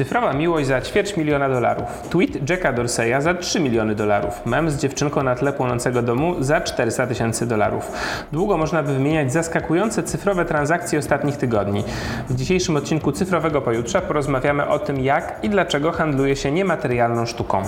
Cyfrowa 0.00 0.32
miłość 0.32 0.66
za 0.66 0.80
ćwierć 0.80 1.16
miliona 1.16 1.48
dolarów. 1.48 2.08
Tweet 2.10 2.50
Jacka 2.50 2.72
Dorseya 2.72 3.22
za 3.22 3.34
3 3.34 3.60
miliony 3.60 3.94
dolarów. 3.94 4.46
Mem 4.46 4.70
z 4.70 4.76
dziewczynką 4.76 5.22
na 5.22 5.34
tle 5.34 5.52
płonącego 5.52 6.02
domu 6.02 6.34
za 6.38 6.60
400 6.60 7.06
tysięcy 7.06 7.46
dolarów. 7.46 7.92
Długo 8.32 8.56
można 8.56 8.82
by 8.82 8.94
wymieniać 8.94 9.32
zaskakujące 9.32 10.02
cyfrowe 10.02 10.44
transakcje 10.44 10.98
ostatnich 10.98 11.36
tygodni. 11.36 11.84
W 12.28 12.34
dzisiejszym 12.34 12.76
odcinku 12.76 13.12
Cyfrowego 13.12 13.60
Pojutrza 13.60 14.00
porozmawiamy 14.00 14.66
o 14.66 14.78
tym, 14.78 15.00
jak 15.00 15.38
i 15.42 15.50
dlaczego 15.50 15.92
handluje 15.92 16.36
się 16.36 16.52
niematerialną 16.52 17.26
sztuką. 17.26 17.62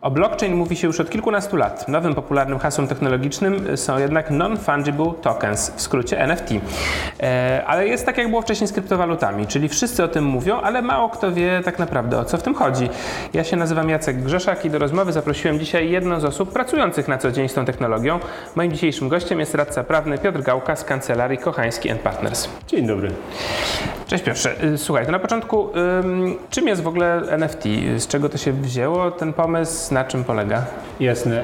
O 0.00 0.10
blockchain 0.10 0.54
mówi 0.54 0.76
się 0.76 0.86
już 0.86 1.00
od 1.00 1.10
kilkunastu 1.10 1.56
lat. 1.56 1.88
Nowym 1.88 2.14
popularnym 2.14 2.58
hasłem 2.58 2.88
technologicznym 2.88 3.76
są 3.76 3.98
jednak 3.98 4.30
non-fungible 4.30 5.14
tokens, 5.14 5.70
w 5.76 5.80
skrócie 5.80 6.20
NFT. 6.20 6.50
E, 7.20 7.62
ale 7.66 7.88
jest 7.88 8.06
tak, 8.06 8.18
jak 8.18 8.28
było 8.28 8.42
wcześniej 8.42 8.68
z 8.68 8.72
kryptowalutami, 8.72 9.46
czyli 9.46 9.68
wszyscy 9.68 10.04
o 10.04 10.08
tym 10.08 10.24
mówią, 10.24 10.60
ale 10.60 10.82
mało 10.82 11.08
kto 11.08 11.32
wie 11.32 11.60
tak 11.64 11.78
naprawdę 11.78 12.18
o 12.18 12.24
co 12.24 12.38
w 12.38 12.42
tym 12.42 12.54
chodzi. 12.54 12.88
Ja 13.32 13.44
się 13.44 13.56
nazywam 13.56 13.88
Jacek 13.88 14.22
Grzeszak 14.22 14.64
i 14.64 14.70
do 14.70 14.78
rozmowy 14.78 15.12
zaprosiłem 15.12 15.58
dzisiaj 15.58 15.90
jedną 15.90 16.20
z 16.20 16.24
osób 16.24 16.52
pracujących 16.52 17.08
na 17.08 17.18
co 17.18 17.32
dzień 17.32 17.48
z 17.48 17.54
tą 17.54 17.64
technologią. 17.64 18.18
Moim 18.56 18.72
dzisiejszym 18.72 19.08
gościem 19.08 19.40
jest 19.40 19.54
radca 19.54 19.84
prawny 19.84 20.18
Piotr 20.18 20.42
Gałka 20.42 20.76
z 20.76 20.84
kancelarii 20.84 21.38
Kochański 21.38 21.88
Partners. 21.94 22.48
Dzień 22.66 22.86
dobry. 22.86 23.10
Cześć 24.06 24.24
Piotrze. 24.24 24.64
Y, 24.64 24.78
słuchaj, 24.78 25.06
to 25.06 25.12
na 25.12 25.18
początku, 25.18 25.68
czym 26.50 26.68
jest 26.68 26.82
w 26.82 26.88
ogóle 26.88 27.22
NFT? 27.28 27.64
Z 27.96 28.06
czego 28.06 28.28
to 28.28 28.38
się 28.38 28.52
wzięło, 28.52 29.10
ten 29.10 29.32
pomysł? 29.32 29.87
Na 29.90 30.04
czym 30.04 30.24
polega? 30.24 30.66
Jasne. 31.00 31.42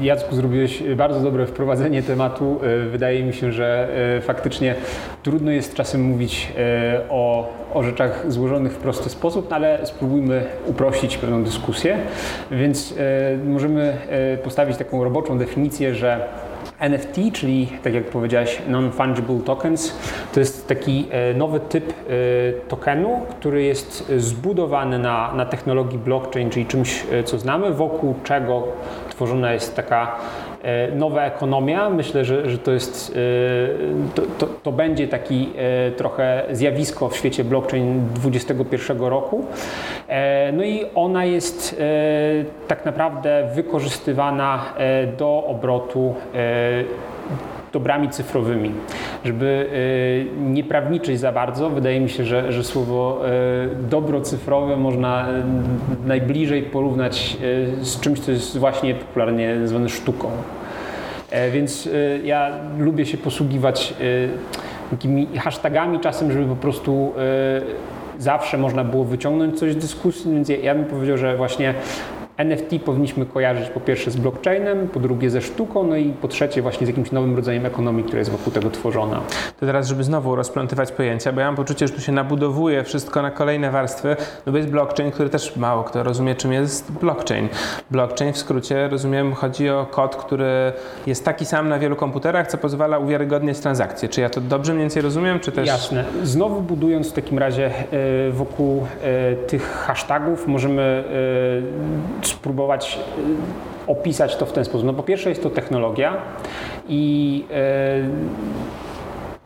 E, 0.00 0.04
Jacku, 0.04 0.34
zrobiłeś 0.34 0.82
bardzo 0.82 1.20
dobre 1.20 1.46
wprowadzenie 1.46 2.02
tematu. 2.02 2.60
E, 2.62 2.88
wydaje 2.88 3.24
mi 3.24 3.32
się, 3.32 3.52
że 3.52 3.88
e, 4.16 4.20
faktycznie 4.20 4.74
trudno 5.22 5.50
jest 5.50 5.74
czasem 5.74 6.02
mówić 6.02 6.52
o, 7.10 7.52
o 7.74 7.82
rzeczach 7.82 8.24
złożonych 8.28 8.72
w 8.72 8.76
prosty 8.76 9.10
sposób, 9.10 9.50
no 9.50 9.56
ale 9.56 9.86
spróbujmy 9.86 10.44
uprościć 10.66 11.18
pewną 11.18 11.44
dyskusję. 11.44 11.98
Więc 12.50 12.94
możemy 13.44 13.96
postawić 14.44 14.76
taką 14.76 15.04
roboczą 15.04 15.38
definicję, 15.38 15.94
że 15.94 16.20
NFT, 16.78 17.16
czyli 17.32 17.66
tak 17.82 17.94
jak 17.94 18.04
powiedziałeś, 18.04 18.62
non-fungible 18.68 19.42
tokens, 19.42 19.98
to 20.32 20.40
jest 20.40 20.68
taki 20.68 21.06
e, 21.10 21.34
nowy 21.34 21.60
typ 21.60 21.90
e, 21.90 21.92
tokenu, 22.68 23.20
który 23.30 23.62
jest 23.62 24.12
zbudowany 24.16 24.98
na, 24.98 25.34
na 25.34 25.46
technologii 25.46 25.98
blockchain, 25.98 26.50
czyli 26.50 26.66
czymś, 26.66 27.04
e, 27.12 27.24
co 27.24 27.38
znamy, 27.38 27.72
wokół 27.72 28.14
czego 28.24 28.62
tworzona 29.10 29.52
jest 29.52 29.76
taka 29.76 30.16
nowa 30.96 31.24
ekonomia. 31.24 31.90
Myślę, 31.90 32.24
że, 32.24 32.50
że 32.50 32.58
to 32.58 32.72
jest, 32.72 33.16
e, 33.16 34.14
to, 34.14 34.22
to, 34.38 34.46
to, 34.62 34.72
będzie 34.72 35.08
taki 35.08 35.50
e, 35.56 35.90
trochę 35.90 36.42
zjawisko 36.50 37.08
w 37.08 37.16
świecie 37.16 37.44
blockchain 37.44 38.06
2021 38.14 38.98
roku. 38.98 39.44
No 40.52 40.64
i 40.64 40.84
ona 40.94 41.24
jest 41.24 41.82
tak 42.68 42.84
naprawdę 42.84 43.48
wykorzystywana 43.54 44.64
do 45.18 45.44
obrotu 45.46 46.14
dobrami 47.74 48.08
cyfrowymi. 48.08 48.70
Żeby 49.24 49.68
nie 50.40 50.64
prawniczyć 50.64 51.20
za 51.20 51.32
bardzo, 51.32 51.70
wydaje 51.70 52.00
mi 52.00 52.10
się, 52.10 52.24
że, 52.24 52.52
że 52.52 52.64
słowo 52.64 53.20
dobro 53.90 54.20
cyfrowe 54.20 54.76
można 54.76 55.26
najbliżej 56.06 56.62
porównać 56.62 57.36
z 57.80 58.00
czymś, 58.00 58.20
co 58.20 58.30
jest 58.30 58.58
właśnie 58.58 58.94
popularnie 58.94 59.56
zwane 59.64 59.88
sztuką. 59.88 60.30
E, 61.30 61.50
więc 61.50 61.88
ja 62.24 62.50
lubię 62.78 63.06
się 63.06 63.16
posługiwać 63.16 63.94
takimi 64.90 65.26
hashtagami 65.36 66.00
czasem, 66.00 66.32
żeby 66.32 66.46
po 66.46 66.56
prostu 66.56 67.12
zawsze 68.18 68.58
można 68.58 68.84
było 68.84 69.04
wyciągnąć 69.04 69.58
coś 69.58 69.72
z 69.72 69.76
dyskusji, 69.76 70.32
więc 70.32 70.48
ja 70.62 70.74
bym 70.74 70.84
powiedział, 70.84 71.18
że 71.18 71.36
właśnie 71.36 71.74
NFT 72.36 72.78
powinniśmy 72.84 73.26
kojarzyć 73.26 73.70
po 73.70 73.80
pierwsze 73.80 74.10
z 74.10 74.16
blockchainem, 74.16 74.88
po 74.88 75.00
drugie 75.00 75.30
ze 75.30 75.42
sztuką, 75.42 75.86
no 75.86 75.96
i 75.96 76.12
po 76.12 76.28
trzecie 76.28 76.62
właśnie 76.62 76.86
z 76.86 76.88
jakimś 76.88 77.12
nowym 77.12 77.36
rodzajem 77.36 77.66
ekonomii, 77.66 78.04
która 78.04 78.18
jest 78.18 78.30
wokół 78.30 78.52
tego 78.52 78.70
tworzona. 78.70 79.20
To 79.60 79.66
teraz, 79.66 79.88
żeby 79.88 80.04
znowu 80.04 80.36
rozplątywać 80.36 80.92
pojęcia, 80.92 81.32
bo 81.32 81.40
ja 81.40 81.46
mam 81.46 81.56
poczucie, 81.56 81.88
że 81.88 81.94
tu 81.94 82.00
się 82.00 82.12
nabudowuje 82.12 82.84
wszystko 82.84 83.22
na 83.22 83.30
kolejne 83.30 83.70
warstwy, 83.70 84.16
no 84.46 84.52
bo 84.52 84.58
jest 84.58 84.70
blockchain, 84.70 85.10
który 85.10 85.30
też 85.30 85.56
mało 85.56 85.84
kto 85.84 86.02
rozumie, 86.02 86.34
czym 86.34 86.52
jest 86.52 86.92
blockchain. 86.92 87.48
Blockchain 87.90 88.32
w 88.32 88.38
skrócie, 88.38 88.88
rozumiem, 88.88 89.34
chodzi 89.34 89.70
o 89.70 89.86
kod, 89.90 90.16
który 90.16 90.72
jest 91.06 91.24
taki 91.24 91.44
sam 91.44 91.68
na 91.68 91.78
wielu 91.78 91.96
komputerach, 91.96 92.46
co 92.46 92.58
pozwala 92.58 92.98
uwiarygodniać 92.98 93.58
transakcje. 93.58 94.08
Czy 94.08 94.20
ja 94.20 94.30
to 94.30 94.40
dobrze 94.40 94.72
mniej 94.72 94.82
więcej 94.82 95.02
rozumiem, 95.02 95.40
czy 95.40 95.52
też... 95.52 95.66
Jasne. 95.66 96.04
Znowu 96.22 96.60
budując 96.60 97.10
w 97.10 97.12
takim 97.12 97.38
razie 97.38 97.66
e, 97.66 98.30
wokół 98.30 98.86
e, 99.02 99.34
tych 99.36 99.62
hashtagów 99.86 100.46
możemy 100.46 101.04
e, 102.22 102.23
spróbować 102.28 102.98
y, 103.88 103.90
opisać 103.90 104.36
to 104.36 104.46
w 104.46 104.52
ten 104.52 104.64
sposób. 104.64 104.86
No 104.86 104.94
po 104.94 105.02
pierwsze 105.02 105.28
jest 105.28 105.42
to 105.42 105.50
technologia 105.50 106.16
i 106.88 107.44
y, 107.50 108.44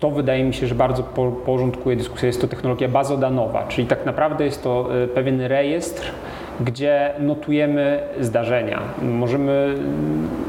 to 0.00 0.10
wydaje 0.10 0.44
mi 0.44 0.54
się, 0.54 0.66
że 0.66 0.74
bardzo 0.74 1.02
porządkuje 1.46 1.96
dyskusję. 1.96 2.26
Jest 2.26 2.40
to 2.40 2.48
technologia 2.48 2.88
bazodanowa, 2.88 3.66
czyli 3.68 3.86
tak 3.86 4.06
naprawdę 4.06 4.44
jest 4.44 4.62
to 4.62 4.88
y, 5.04 5.08
pewien 5.08 5.40
rejestr, 5.40 6.12
gdzie 6.60 7.14
notujemy 7.18 8.00
zdarzenia. 8.20 8.80
Możemy 9.02 9.74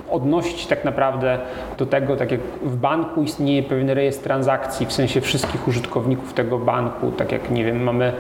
odnosić 0.10 0.68
tak 0.68 0.86
naprawdę 0.86 1.40
do 1.78 1.86
tego, 1.86 2.16
tak 2.16 2.32
jak 2.32 2.42
w 2.64 2.76
banku 2.76 3.24
istnieje 3.24 3.64
pewien 3.64 3.90
rejestr 3.90 4.24
transakcji, 4.24 4.86
w 4.86 4.94
sensie 4.94 5.22
wszystkich 5.22 5.68
użytkowników 5.68 6.34
tego 6.34 6.58
banku, 6.58 7.12
tak 7.12 7.32
jak 7.32 7.52
nie 7.52 7.66
wiem, 7.66 7.84
mamy. 7.84 8.14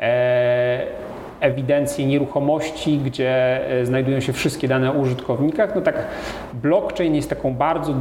E, 0.00 0.57
ewidencję 1.40 2.06
nieruchomości, 2.06 2.98
gdzie 2.98 3.60
e, 3.80 3.86
znajdują 3.86 4.20
się 4.20 4.32
wszystkie 4.32 4.68
dane 4.68 4.90
o 4.90 4.94
użytkownikach, 4.94 5.74
no 5.74 5.80
tak 5.80 6.06
blockchain 6.54 7.14
jest 7.14 7.30
taką 7.30 7.54
bardzo 7.54 7.94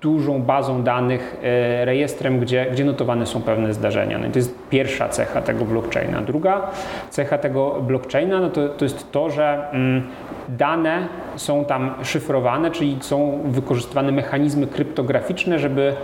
dużą 0.00 0.42
bazą 0.42 0.82
danych, 0.82 1.36
e, 1.42 1.84
rejestrem, 1.84 2.40
gdzie, 2.40 2.66
gdzie 2.72 2.84
notowane 2.84 3.26
są 3.26 3.42
pewne 3.42 3.74
zdarzenia. 3.74 4.18
No 4.18 4.26
i 4.26 4.30
to 4.30 4.38
jest 4.38 4.54
pierwsza 4.70 5.08
cecha 5.08 5.42
tego 5.42 5.64
blockchaina. 5.64 6.20
Druga 6.20 6.70
cecha 7.10 7.38
tego 7.38 7.70
blockchaina 7.80 8.40
no 8.40 8.50
to, 8.50 8.68
to 8.68 8.84
jest 8.84 9.12
to, 9.12 9.30
że 9.30 9.70
mm, 9.72 10.02
dane 10.48 11.08
są 11.36 11.64
tam 11.64 11.94
szyfrowane, 12.02 12.70
czyli 12.70 12.96
są 13.00 13.40
wykorzystywane 13.44 14.12
mechanizmy 14.12 14.66
kryptograficzne, 14.66 15.58
żeby 15.58 15.94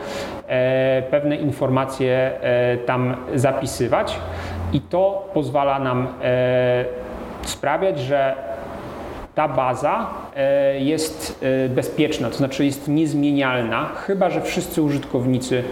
e, 0.49 1.03
pewne 1.11 1.37
informacje 1.37 2.41
e, 2.41 2.77
tam 2.77 3.17
zapisywać 3.34 4.19
i 4.75 4.81
to 4.81 5.29
pozwala 5.35 5.79
nam 5.79 6.07
e, 6.23 6.85
sprawiać, 7.43 8.01
że 8.01 8.35
ta 9.35 9.49
baza 9.49 10.07
e, 10.37 10.81
jest 10.81 11.45
e, 11.65 11.69
bezpieczna, 11.69 12.31
to 12.31 12.37
znaczy 12.37 12.65
jest 12.65 12.89
niezmienialna, 12.89 13.85
chyba 13.85 14.31
że 14.31 14.41
wszyscy 14.41 14.83
użytkownicy 14.83 15.62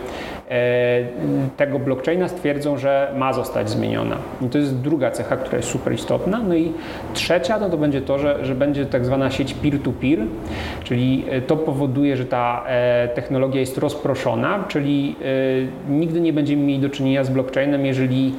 tego 1.57 1.79
blockchaina 1.79 2.29
stwierdzą, 2.29 2.79
że 2.79 3.13
ma 3.17 3.33
zostać 3.33 3.71
zmieniona. 3.71 4.17
I 4.41 4.49
to 4.49 4.59
jest 4.59 4.79
druga 4.79 5.11
cecha, 5.11 5.37
która 5.37 5.57
jest 5.57 5.69
super 5.69 5.93
istotna. 5.93 6.41
No 6.49 6.55
i 6.55 6.73
trzecia 7.15 7.59
no 7.59 7.71
to 7.71 7.77
będzie 7.77 8.01
to, 8.01 8.19
że, 8.19 8.45
że 8.45 8.55
będzie 8.55 8.87
tak 8.87 9.07
zwana 9.07 9.31
sieć 9.31 9.55
peer-to-peer, 9.55 10.19
-peer, 10.19 10.27
czyli 10.85 11.25
to 11.47 11.57
powoduje, 11.57 12.17
że 12.17 12.25
ta 12.27 12.65
technologia 13.15 13.61
jest 13.61 13.79
rozproszona, 13.79 14.65
czyli 14.69 15.17
nigdy 15.89 16.21
nie 16.21 16.33
będziemy 16.33 16.63
mieli 16.63 16.81
do 16.81 16.91
czynienia 16.91 17.25
z 17.25 17.31
blockchainem, 17.31 17.87
jeżeli 17.87 18.35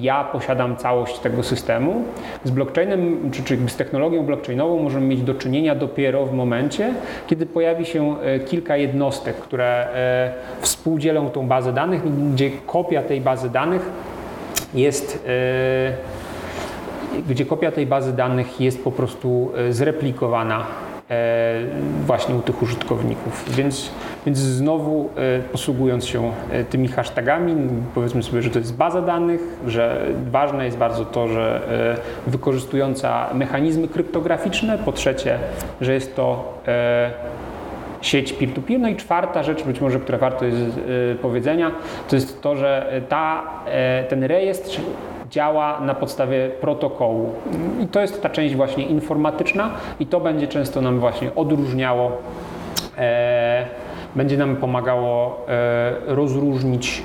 ja 0.00 0.24
posiadam 0.24 0.76
całość 0.76 1.18
tego 1.18 1.42
systemu. 1.42 2.02
Z 2.44 2.50
blockchainem, 2.50 3.30
czy, 3.30 3.42
czy 3.42 3.58
z 3.68 3.76
technologią 3.76 4.22
blockchainową 4.22 4.82
możemy 4.82 5.06
mieć 5.06 5.22
do 5.22 5.34
czynienia 5.34 5.74
dopiero 5.74 6.26
w 6.26 6.32
momencie, 6.32 6.94
kiedy 7.26 7.46
pojawi 7.46 7.86
się 7.86 8.20
e, 8.20 8.40
kilka 8.40 8.76
jednostek, 8.76 9.36
które 9.36 9.88
e, 9.94 10.32
współdzielą 10.60 11.30
tą 11.30 11.46
bazę 11.48 11.72
danych, 11.72 12.32
gdzie 12.32 12.50
kopia 12.66 13.02
tej 13.02 13.20
bazy 13.20 13.50
danych 13.50 13.90
jest 14.74 15.24
e, 15.28 15.92
gdzie 17.28 17.46
kopia 17.46 17.72
tej 17.72 17.86
bazy 17.86 18.12
danych 18.12 18.60
jest 18.60 18.84
po 18.84 18.92
prostu 18.92 19.52
zreplikowana 19.70 20.66
właśnie 22.06 22.34
u 22.34 22.40
tych 22.40 22.62
użytkowników. 22.62 23.56
Więc 23.56 23.90
więc 24.28 24.38
znowu 24.38 25.10
e, 25.16 25.40
posługując 25.40 26.06
się 26.06 26.32
e, 26.52 26.64
tymi 26.64 26.88
hashtagami, 26.88 27.56
powiedzmy 27.94 28.22
sobie, 28.22 28.42
że 28.42 28.50
to 28.50 28.58
jest 28.58 28.76
baza 28.76 29.02
danych, 29.02 29.40
że 29.66 30.06
ważne 30.30 30.64
jest 30.64 30.76
bardzo 30.76 31.04
to, 31.04 31.28
że 31.28 31.60
e, 32.26 32.30
wykorzystująca 32.30 33.26
mechanizmy 33.34 33.88
kryptograficzne, 33.88 34.78
po 34.78 34.92
trzecie, 34.92 35.38
że 35.80 35.94
jest 35.94 36.16
to 36.16 36.58
sieć 38.00 38.32
peer-to-peer. 38.32 38.80
No 38.80 38.88
i 38.88 38.96
czwarta 38.96 39.42
rzecz, 39.42 39.62
być 39.62 39.80
może, 39.80 40.00
która 40.00 40.18
warto 40.18 40.44
jest 40.44 40.80
powiedzenia, 41.22 41.70
to 42.08 42.16
jest 42.16 42.42
to, 42.42 42.56
że 42.56 43.02
ta, 43.08 43.42
ten 44.08 44.24
rejestr 44.24 44.80
działa 45.30 45.80
na 45.80 45.94
podstawie 45.94 46.48
protokołu. 46.48 47.32
I 47.80 47.86
to 47.86 48.00
jest 48.00 48.22
ta 48.22 48.28
część 48.28 48.54
właśnie 48.54 48.86
informatyczna 48.86 49.70
i 50.00 50.06
to 50.06 50.20
będzie 50.20 50.48
często 50.48 50.80
nam 50.80 51.00
właśnie 51.00 51.34
odróżniało 51.34 52.12
będzie 54.16 54.36
nam 54.36 54.56
pomagało 54.56 55.46
e, 55.48 55.92
rozróżnić 56.06 57.02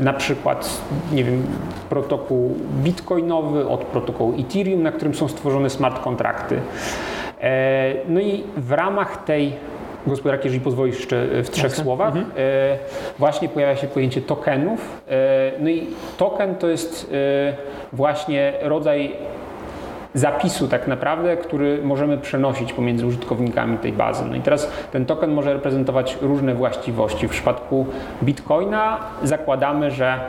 na 0.00 0.12
przykład, 0.12 0.80
nie 1.12 1.24
wiem, 1.24 1.46
protokół 1.88 2.56
bitcoinowy 2.82 3.68
od 3.68 3.84
protokołu 3.84 4.34
Ethereum, 4.40 4.82
na 4.82 4.92
którym 4.92 5.14
są 5.14 5.28
stworzone 5.28 5.70
smart 5.70 6.02
kontrakty. 6.02 6.60
E, 7.40 7.94
no 8.08 8.20
i 8.20 8.44
w 8.56 8.72
ramach 8.72 9.24
tej 9.24 9.52
gospodarki, 10.06 10.46
jeżeli 10.46 10.64
pozwolisz 10.64 10.98
jeszcze 10.98 11.26
w 11.42 11.50
trzech 11.50 11.76
słowach, 11.76 12.16
mhm. 12.16 12.34
właśnie 13.18 13.48
pojawia 13.48 13.76
się 13.76 13.86
pojęcie 13.86 14.22
tokenów. 14.22 15.02
No 15.60 15.70
i 15.70 15.86
token 16.16 16.54
to 16.54 16.68
jest 16.68 17.12
właśnie 17.92 18.52
rodzaj 18.62 19.12
zapisu 20.14 20.68
tak 20.68 20.88
naprawdę, 20.88 21.36
który 21.36 21.78
możemy 21.82 22.18
przenosić 22.18 22.72
pomiędzy 22.72 23.06
użytkownikami 23.06 23.78
tej 23.78 23.92
bazy. 23.92 24.24
No 24.30 24.36
i 24.36 24.40
teraz 24.40 24.70
ten 24.92 25.06
token 25.06 25.32
może 25.32 25.52
reprezentować 25.52 26.18
różne 26.20 26.54
właściwości. 26.54 27.28
W 27.28 27.30
przypadku 27.30 27.86
Bitcoina 28.22 28.98
zakładamy, 29.22 29.90
że 29.90 30.20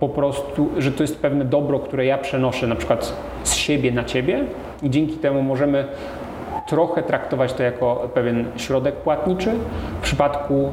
po 0.00 0.08
prostu, 0.08 0.68
że 0.78 0.92
to 0.92 1.02
jest 1.02 1.22
pewne 1.22 1.44
dobro, 1.44 1.78
które 1.78 2.06
ja 2.06 2.18
przenoszę 2.18 2.66
na 2.66 2.74
przykład 2.74 3.12
z 3.42 3.54
siebie 3.54 3.92
na 3.92 4.04
ciebie 4.04 4.44
i 4.82 4.90
dzięki 4.90 5.16
temu 5.16 5.42
możemy 5.42 5.84
trochę 6.66 7.02
traktować 7.02 7.52
to 7.52 7.62
jako 7.62 8.08
pewien 8.14 8.44
środek 8.56 8.94
płatniczy. 8.94 9.50
W 9.98 10.02
przypadku 10.02 10.72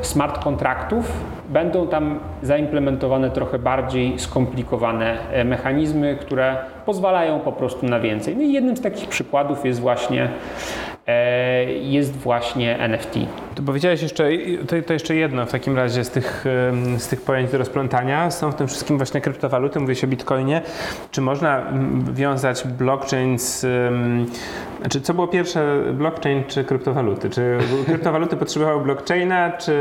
e, 0.00 0.04
smart 0.04 0.44
kontraktów 0.44 1.12
będą 1.54 1.88
tam 1.88 2.20
zaimplementowane 2.42 3.30
trochę 3.30 3.58
bardziej 3.58 4.18
skomplikowane 4.18 5.30
e, 5.30 5.44
mechanizmy, 5.44 6.16
które 6.20 6.56
pozwalają 6.86 7.40
po 7.40 7.52
prostu 7.52 7.86
na 7.86 8.00
więcej. 8.00 8.36
No 8.36 8.42
i 8.42 8.52
jednym 8.52 8.76
z 8.76 8.80
takich 8.80 9.08
przykładów 9.08 9.64
jest 9.64 9.80
właśnie 9.80 10.28
e, 11.06 11.64
jest 11.72 12.16
właśnie 12.16 12.78
NFT. 12.78 13.18
To 13.54 13.62
powiedziałeś 13.62 14.02
jeszcze, 14.02 14.28
to, 14.68 14.76
to, 14.86 14.92
jeszcze 14.92 15.16
jedno 15.16 15.46
w 15.46 15.52
takim 15.52 15.76
razie 15.76 16.04
z 16.04 16.10
tych, 16.10 16.44
z 16.98 17.08
tych 17.08 17.22
pojęć 17.22 17.50
do 17.50 17.58
rozplątania. 17.58 18.30
Są 18.30 18.52
w 18.52 18.54
tym 18.54 18.68
wszystkim 18.68 18.96
właśnie 18.96 19.20
kryptowaluty, 19.20 19.80
mówię 19.80 19.94
o 20.04 20.06
bitcoinie. 20.06 20.62
Czy 21.10 21.20
można 21.20 21.62
wiązać 22.12 22.64
blockchain 22.66 23.38
z... 23.38 23.66
Znaczy, 24.80 25.00
co 25.00 25.14
było 25.14 25.28
pierwsze, 25.28 25.82
blockchain 25.92 26.44
czy 26.48 26.64
kryptowaluty? 26.64 27.30
Czy 27.30 27.58
kryptowaluty 27.86 28.36
potrzebowały 28.36 28.84
blockchaina, 28.84 29.52
czy 29.52 29.72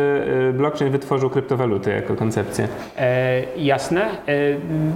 y, 0.50 0.54
blockchain 0.54 0.92
wytworzył 0.92 1.30
kryptowaluty 1.30 1.92
jako 1.92 2.16
koncepcję? 2.16 2.68
E, 2.98 3.44
jasne. 3.58 4.02
E, 4.02 4.10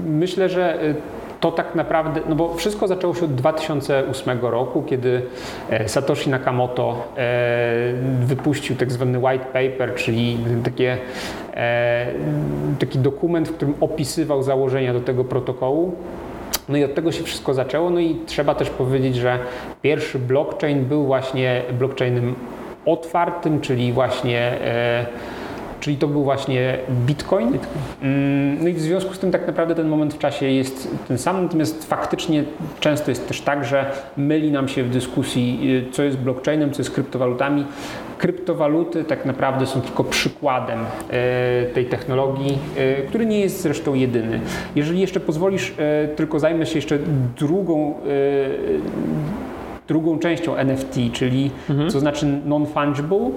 myślę, 0.05 0.49
że 0.49 0.83
y, 0.83 0.95
to 1.39 1.51
tak 1.51 1.75
naprawdę, 1.75 2.21
no 2.29 2.35
bo 2.35 2.53
wszystko 2.53 2.87
zaczęło 2.87 3.15
się 3.15 3.25
od 3.25 3.35
2008 3.35 4.39
roku, 4.41 4.83
kiedy 4.83 5.21
e, 5.69 5.89
Satoshi 5.89 6.29
Nakamoto 6.29 7.13
e, 7.17 7.93
wypuścił 8.21 8.75
tak 8.75 8.91
zwany 8.91 9.19
white 9.19 9.45
paper, 9.45 9.95
czyli 9.95 10.37
takie, 10.63 10.97
e, 11.53 12.07
taki 12.79 12.99
dokument, 12.99 13.49
w 13.49 13.53
którym 13.53 13.73
opisywał 13.79 14.43
założenia 14.43 14.93
do 14.93 15.01
tego 15.01 15.23
protokołu. 15.23 15.95
No 16.69 16.77
i 16.77 16.83
od 16.83 16.95
tego 16.95 17.11
się 17.11 17.23
wszystko 17.23 17.53
zaczęło. 17.53 17.89
No 17.89 17.99
i 17.99 18.15
trzeba 18.25 18.55
też 18.55 18.69
powiedzieć, 18.69 19.15
że 19.15 19.39
pierwszy 19.81 20.19
blockchain 20.19 20.85
był 20.85 21.05
właśnie 21.05 21.61
blockchainem 21.79 22.35
otwartym, 22.85 23.61
czyli 23.61 23.93
właśnie 23.93 24.57
czyli 25.79 25.97
to 25.97 26.07
był 26.07 26.23
właśnie 26.23 26.77
Bitcoin. 27.05 27.57
Mm, 28.01 28.63
no 28.63 28.67
i 28.67 28.73
w 28.73 28.81
związku 28.81 29.13
z 29.13 29.19
tym 29.19 29.31
tak 29.31 29.47
naprawdę 29.47 29.75
ten 29.75 29.87
moment 29.87 30.13
w 30.13 30.17
czasie 30.17 30.45
jest 30.45 30.87
ten 31.07 31.17
sam, 31.17 31.43
natomiast 31.43 31.85
faktycznie 31.85 32.43
często 32.79 33.11
jest 33.11 33.27
też 33.27 33.41
tak, 33.41 33.65
że 33.65 33.91
myli 34.17 34.51
nam 34.51 34.67
się 34.67 34.83
w 34.83 34.89
dyskusji, 34.89 35.59
y, 35.89 35.91
co 35.91 36.03
jest 36.03 36.17
blockchainem, 36.17 36.71
co 36.71 36.81
jest 36.81 36.91
kryptowalutami. 36.91 37.65
Kryptowaluty 38.17 39.03
tak 39.03 39.25
naprawdę 39.25 39.65
są 39.65 39.81
tylko 39.81 40.03
przykładem 40.03 40.79
y, 40.79 41.73
tej 41.73 41.85
technologii, 41.85 42.57
y, 42.77 43.07
który 43.07 43.25
nie 43.25 43.39
jest 43.39 43.61
zresztą 43.61 43.93
jedyny. 43.93 44.39
Jeżeli 44.75 44.99
jeszcze 44.99 45.19
pozwolisz, 45.19 45.73
tylko 46.15 46.39
zajmę 46.39 46.65
się 46.65 46.75
jeszcze 46.75 46.99
drugą 47.37 47.93
drugą 49.87 50.19
częścią 50.19 50.55
NFT, 50.55 50.95
czyli 51.13 51.51
mhm. 51.69 51.89
co 51.89 51.99
znaczy 51.99 52.25
non-fungible, 52.45 53.31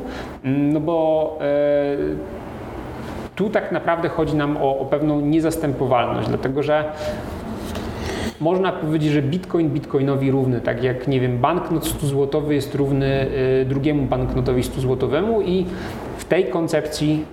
mm, 0.45 0.73
no 0.73 0.81
bo 0.81 1.39
e, 1.41 1.97
tu 3.37 3.51
tak 3.51 3.73
naprawdę 3.73 4.09
chodzi 4.09 4.37
nam 4.37 4.57
o, 4.57 4.79
o 4.79 4.85
pewną 4.85 5.21
niezastępowalność, 5.21 6.29
dlatego 6.29 6.63
że 6.63 6.85
można 8.41 8.73
powiedzieć, 8.73 9.13
że 9.13 9.23
bitcoin 9.23 9.71
bitcoinowi 9.71 10.31
równy, 10.31 10.61
tak 10.61 10.83
jak, 10.83 11.09
nie 11.09 11.21
wiem, 11.21 11.39
banknot 11.39 11.87
100 11.87 12.07
złotowy 12.07 12.55
jest 12.55 12.75
równy 12.75 13.27
y, 13.63 13.65
drugiemu 13.65 14.03
banknotowi 14.03 14.63
100 14.63 14.81
złotowemu 14.81 15.43
i 15.43 15.67
w 16.19 16.25
tej 16.25 16.45
koncepcji 16.45 17.25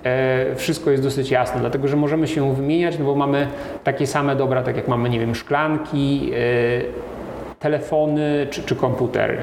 y, 0.51 0.55
wszystko 0.55 0.91
jest 0.91 1.03
dosyć 1.03 1.31
jasne, 1.31 1.59
dlatego 1.59 1.87
że 1.87 1.95
możemy 1.95 2.27
się 2.27 2.55
wymieniać, 2.55 2.99
no 2.99 3.05
bo 3.05 3.15
mamy 3.15 3.47
takie 3.83 4.07
same 4.07 4.35
dobra, 4.35 4.63
tak 4.63 4.75
jak 4.75 4.87
mamy, 4.87 5.09
nie 5.09 5.19
wiem, 5.19 5.35
szklanki, 5.35 6.31
y, 6.33 7.16
telefony 7.59 8.47
czy, 8.49 8.63
czy 8.63 8.75
komputery. 8.75 9.37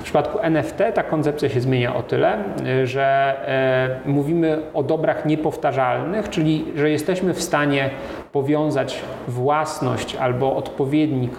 W 0.00 0.02
przypadku 0.02 0.38
NFT 0.38 0.78
ta 0.94 1.02
koncepcja 1.02 1.48
się 1.48 1.60
zmienia 1.60 1.96
o 1.96 2.02
tyle, 2.02 2.38
że 2.84 3.34
e, 4.04 4.08
mówimy 4.08 4.58
o 4.74 4.82
dobrach 4.82 5.26
niepowtarzalnych, 5.26 6.30
czyli 6.30 6.64
że 6.76 6.90
jesteśmy 6.90 7.34
w 7.34 7.42
stanie 7.42 7.90
powiązać 8.32 9.02
własność 9.28 10.16
albo 10.16 10.56
odpowiednik 10.56 11.30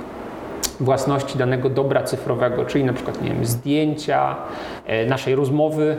własności 0.80 1.38
danego 1.38 1.70
dobra 1.70 2.04
cyfrowego, 2.04 2.66
czyli 2.66 2.84
na 2.84 2.94
przykład 2.94 3.22
nie 3.22 3.30
wiem, 3.30 3.46
zdjęcia, 3.46 4.36
e, 4.86 5.06
naszej 5.06 5.36
rozmowy, 5.36 5.98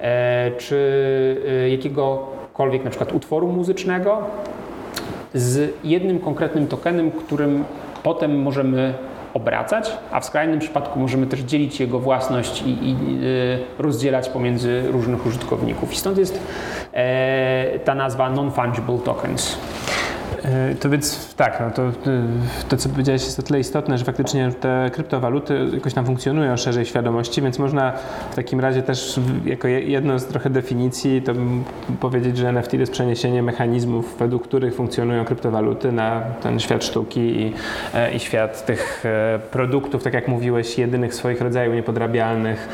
e, 0.00 0.50
czy 0.58 1.36
e, 1.64 1.70
jakiegokolwiek 1.70 2.84
na 2.84 2.90
przykład 2.90 3.12
utworu 3.12 3.48
muzycznego 3.48 4.18
z 5.34 5.74
jednym 5.84 6.18
konkretnym 6.18 6.66
tokenem, 6.66 7.10
którym 7.10 7.64
potem 8.02 8.42
możemy 8.42 8.94
obracać, 9.34 9.92
a 10.10 10.20
w 10.20 10.24
skrajnym 10.24 10.58
przypadku 10.58 10.98
możemy 10.98 11.26
też 11.26 11.40
dzielić 11.40 11.80
jego 11.80 11.98
własność 11.98 12.62
i, 12.62 12.70
i 12.70 12.96
y, 13.24 13.82
rozdzielać 13.82 14.28
pomiędzy 14.28 14.82
różnych 14.88 15.26
użytkowników. 15.26 15.92
I 15.92 15.96
stąd 15.96 16.18
jest 16.18 16.40
e, 16.92 17.78
ta 17.84 17.94
nazwa 17.94 18.30
non-fungible 18.30 18.98
tokens. 18.98 19.58
E, 20.44 20.74
to 20.74 20.90
więc 20.90 21.34
tak, 21.34 21.60
no 21.60 21.70
to, 21.70 21.82
e, 21.82 21.92
to 22.68 22.76
co 22.76 22.88
powiedziałeś 22.88 23.24
jest 23.24 23.38
o 23.38 23.42
tyle 23.42 23.60
istotne, 23.60 23.98
że 23.98 24.04
faktycznie 24.04 24.52
te 24.60 24.90
kryptowaluty 24.92 25.68
jakoś 25.74 25.94
tam 25.94 26.06
funkcjonują 26.06 26.56
szerzej 26.56 26.86
świadomości, 26.86 27.42
więc 27.42 27.58
można 27.58 27.92
w 28.32 28.34
takim 28.36 28.60
razie 28.60 28.82
też 28.82 29.20
jako 29.44 29.68
jedno 29.68 30.18
z 30.18 30.24
trochę 30.24 30.50
definicji 30.50 31.22
to 31.22 31.32
powiedzieć, 32.00 32.36
że 32.36 32.48
NFT 32.48 32.70
to 32.70 32.76
jest 32.76 32.92
przeniesienie 32.92 33.42
mechanizmów, 33.42 34.16
według 34.18 34.44
których 34.44 34.74
funkcjonują 34.74 35.24
kryptowaluty 35.24 35.92
na 35.92 36.20
ten 36.42 36.60
świat 36.60 36.84
sztuki 36.84 37.20
i, 37.20 37.52
e, 37.94 38.14
i 38.14 38.20
świat 38.20 38.66
tych 38.66 39.04
produktów, 39.50 40.02
tak 40.02 40.14
jak 40.14 40.28
mówiłeś, 40.28 40.78
jedynych 40.78 41.14
swoich 41.14 41.40
rodzaju 41.40 41.74
niepodrabialnych, 41.74 42.68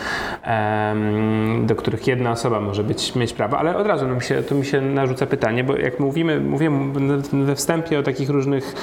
do 1.63 1.77
których 1.77 2.07
jedna 2.07 2.31
osoba 2.31 2.61
może 2.61 2.85
być, 2.85 3.15
mieć 3.15 3.33
prawo. 3.33 3.59
Ale 3.59 3.77
od 3.77 3.87
razu 3.87 4.07
no, 4.09 4.15
mi 4.15 4.23
się, 4.23 4.43
tu 4.43 4.55
mi 4.55 4.65
się 4.65 4.81
narzuca 4.81 5.27
pytanie, 5.27 5.65
bo 5.65 5.77
jak 5.77 6.01
mówimy, 6.01 6.41
mówimy 6.41 6.93
we 7.45 7.56
wstępie 7.57 7.99
o 7.99 8.03
takich 8.03 8.31
różnych, 8.31 8.75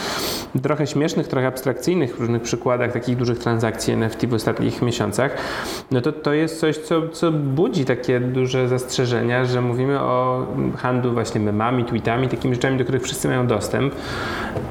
trochę 0.62 0.88
śmiesznych, 0.88 1.28
trochę 1.28 1.48
abstrakcyjnych 1.48 2.20
różnych 2.20 2.42
przykładach 2.42 2.92
takich 2.92 3.18
dużych 3.18 3.40
transakcji 3.40 3.94
NFT 3.94 4.26
w 4.26 4.34
ostatnich 4.34 4.82
miesiącach, 4.82 5.38
no 5.92 6.02
to 6.02 6.12
to 6.12 6.34
jest 6.34 6.60
coś, 6.60 6.78
co, 6.78 7.10
co 7.10 7.32
budzi 7.32 7.86
takie 7.86 8.20
duże 8.20 8.68
zastrzeżenia, 8.68 9.46
że 9.46 9.62
mówimy 9.62 10.00
o 10.00 10.48
handlu 10.78 11.14
właśnie 11.14 11.42
memami, 11.42 11.86
tweetami, 11.86 12.28
takimi 12.28 12.56
rzeczami, 12.56 12.78
do 12.78 12.84
których 12.84 13.04
wszyscy 13.04 13.28
mają 13.28 13.48
dostęp 13.48 13.96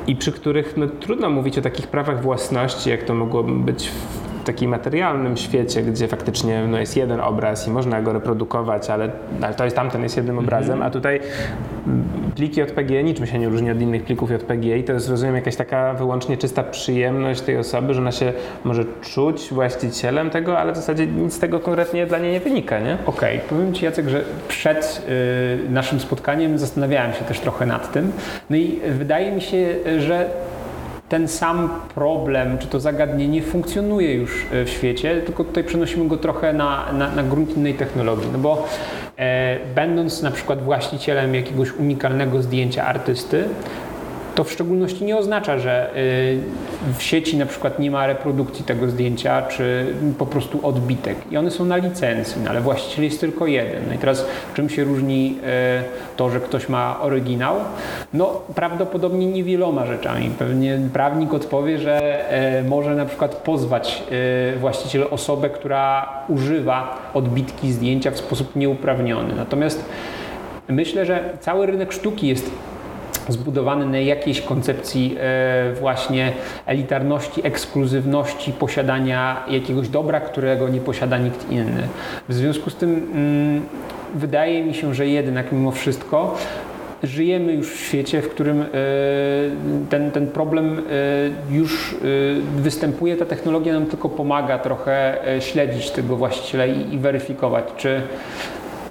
i 0.07 0.17
przy 0.17 0.33
których 0.33 0.77
no, 0.77 0.87
trudno 1.01 1.31
mówić 1.31 1.59
o 1.59 1.63
takich 1.63 1.87
prawach 1.87 2.23
własności, 2.23 2.91
jak 2.91 3.03
to 3.03 3.15
mogłoby 3.15 3.53
być 3.53 3.89
w 3.89 4.32
takim 4.45 4.71
materialnym 4.71 5.37
świecie, 5.37 5.83
gdzie 5.83 6.09
faktycznie 6.09 6.67
no, 6.69 6.79
jest 6.79 6.97
jeden 6.97 7.21
obraz 7.21 7.69
i 7.69 7.71
można 7.71 8.03
go 8.03 8.13
reprodukować, 8.13 8.91
ale, 8.91 9.11
ale 9.43 9.55
to 9.55 9.65
jest 9.65 9.77
tamten 9.77 10.03
jest 10.03 10.17
jednym 10.17 10.39
obrazem, 10.39 10.73
mhm. 10.73 10.83
a 10.83 10.91
tutaj 10.91 11.21
pliki 12.37 12.61
JPG 12.61 13.05
niczym 13.05 13.27
się 13.27 13.39
nie 13.39 13.49
różni 13.49 13.71
od 13.71 13.81
innych 13.81 14.05
plików 14.05 14.31
JPG 14.31 14.79
i 14.79 14.85
to 14.85 14.93
jest, 14.93 15.09
rozumiem, 15.09 15.35
jakaś 15.35 15.57
taka 15.57 15.95
wyłącznie 15.95 16.37
czysta 16.37 16.63
przyjemność 16.63 17.41
tej 17.41 17.59
osoby, 17.59 17.95
że 17.95 18.01
ona 18.01 18.13
się 18.13 18.33
może 18.65 18.85
czuć 19.01 19.49
właścicielem 19.51 20.31
tego, 20.31 20.59
ale 20.59 20.73
w 20.73 20.77
zasadzie 20.77 21.07
nic 21.07 21.35
z 21.35 21.39
tego 21.39 21.61
konkretnie 21.61 22.07
dla 22.07 22.19
niej 22.19 22.33
nie 22.33 22.41
wynika, 22.41 22.81
nie? 22.81 22.99
Okej, 23.07 23.37
okay. 23.37 23.49
powiem 23.49 23.75
Ci 23.75 23.85
Jacek, 23.85 24.09
że 24.09 24.25
przed 24.49 25.07
y, 25.67 25.71
naszym 25.71 26.01
spotkaniem 26.01 26.59
zastanawiałem 26.59 27.13
się 27.13 27.25
też 27.25 27.41
trochę 27.41 27.67
nad 27.67 27.93
tym, 27.93 28.13
no 28.51 28.57
i 28.57 28.81
wydaje 28.89 29.33
mi 29.33 29.41
się, 29.41 29.75
że 29.99 30.31
ten 31.13 31.29
sam 31.29 31.71
problem, 31.95 32.59
czy 32.59 32.67
to 32.67 32.81
zagadnienie 32.81 33.43
funkcjonuje 33.43 34.15
już 34.15 34.47
e, 34.53 34.65
w 34.65 34.71
świecie, 34.71 35.23
tylko 35.27 35.45
tutaj 35.45 35.65
przenosimy 35.65 36.09
go 36.09 36.17
trochę 36.17 36.53
na, 36.53 36.93
na, 36.93 37.15
na 37.15 37.23
grunt 37.23 37.57
innej 37.57 37.75
technologii. 37.75 38.29
No 38.33 38.39
bo 38.39 38.69
e, 39.17 39.59
będąc 39.75 40.23
na 40.23 40.31
przykład 40.31 40.63
właścicielem 40.63 41.35
jakiegoś 41.35 41.73
unikalnego 41.73 42.43
zdjęcia 42.43 42.85
artysty, 42.85 43.45
to 44.43 44.47
w 44.49 44.53
szczególności 44.53 45.05
nie 45.05 45.17
oznacza, 45.17 45.59
że 45.59 45.91
w 46.99 47.03
sieci 47.03 47.37
na 47.37 47.47
przykład 47.47 47.79
nie 47.79 47.91
ma 47.91 48.07
reprodukcji 48.07 48.65
tego 48.65 48.89
zdjęcia, 48.89 49.43
czy 49.43 49.87
po 50.19 50.27
prostu 50.27 50.67
odbitek. 50.67 51.17
I 51.31 51.37
one 51.37 51.51
są 51.51 51.65
na 51.65 51.77
licencji, 51.77 52.43
no 52.45 52.51
ale 52.51 52.61
właściciel 52.61 53.05
jest 53.05 53.21
tylko 53.21 53.47
jeden. 53.47 53.83
No 53.89 53.95
i 53.95 53.99
teraz 53.99 54.27
czym 54.55 54.69
się 54.69 54.85
różni 54.85 55.39
to, 56.17 56.31
że 56.31 56.41
ktoś 56.41 56.69
ma 56.69 57.01
oryginał? 57.01 57.57
No 58.15 58.41
prawdopodobnie 58.55 59.27
niewieloma 59.27 59.87
rzeczami. 59.87 60.31
Pewnie 60.39 60.79
prawnik 60.93 61.35
odpowie, 61.35 61.79
że 61.79 62.25
może 62.69 62.95
na 62.95 63.05
przykład 63.05 63.35
pozwać 63.35 64.03
właściciel 64.61 65.05
osobę, 65.11 65.51
która 65.51 66.09
używa 66.29 66.99
odbitki 67.15 67.73
zdjęcia 67.73 68.11
w 68.11 68.19
sposób 68.19 68.57
nieuprawniony. 68.57 69.35
Natomiast 69.35 69.85
myślę, 70.69 71.07
że 71.07 71.31
cały 71.41 71.67
rynek 71.67 71.93
sztuki 71.93 72.29
jest 72.29 72.51
zbudowany 73.29 73.87
na 73.87 73.99
jakiejś 73.99 74.41
koncepcji 74.41 75.17
e, 75.21 75.75
właśnie 75.81 76.33
elitarności, 76.67 77.47
ekskluzywności, 77.47 78.53
posiadania 78.53 79.45
jakiegoś 79.49 79.89
dobra, 79.89 80.21
którego 80.21 80.69
nie 80.69 80.81
posiada 80.81 81.19
nikt 81.19 81.51
inny. 81.51 81.89
W 82.29 82.35
związku 82.35 82.71
z 82.71 82.77
tym 82.77 82.91
mm, 83.15 83.63
wydaje 84.15 84.65
mi 84.65 84.75
się, 84.75 84.95
że 84.95 85.07
jednak 85.07 85.53
mimo 85.53 85.71
wszystko 85.71 86.37
żyjemy 87.03 87.53
już 87.53 87.73
w 87.73 87.81
świecie, 87.81 88.23
w 88.23 88.29
którym 88.29 88.63
e, 88.63 88.67
ten, 89.91 90.11
ten 90.11 90.27
problem 90.27 90.79
e, 90.79 90.83
już 91.55 91.97
występuje. 92.57 93.17
Ta 93.17 93.25
technologia 93.25 93.73
nam 93.73 93.87
tylko 93.87 94.09
pomaga 94.09 94.59
trochę 94.59 95.19
śledzić 95.41 95.91
tego 95.91 96.17
właściciela 96.17 96.67
i, 96.67 96.95
i 96.95 96.99
weryfikować, 96.99 97.65
czy 97.77 98.03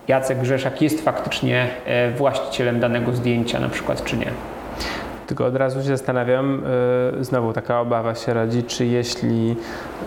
Jacek 0.07 0.39
Grzeszak 0.39 0.81
jest 0.81 1.01
faktycznie 1.01 1.67
e, 1.85 2.11
właścicielem 2.11 2.79
danego 2.79 3.13
zdjęcia 3.13 3.59
na 3.59 3.69
przykład, 3.69 4.03
czy 4.03 4.17
nie. 4.17 4.31
Tylko 5.31 5.45
od 5.45 5.55
razu 5.55 5.81
się 5.81 5.87
zastanawiam, 5.87 6.61
yy, 7.15 7.23
znowu 7.23 7.53
taka 7.53 7.81
obawa 7.81 8.15
się 8.15 8.33
rodzi, 8.33 8.63
czy 8.63 8.85
jeśli 8.85 9.55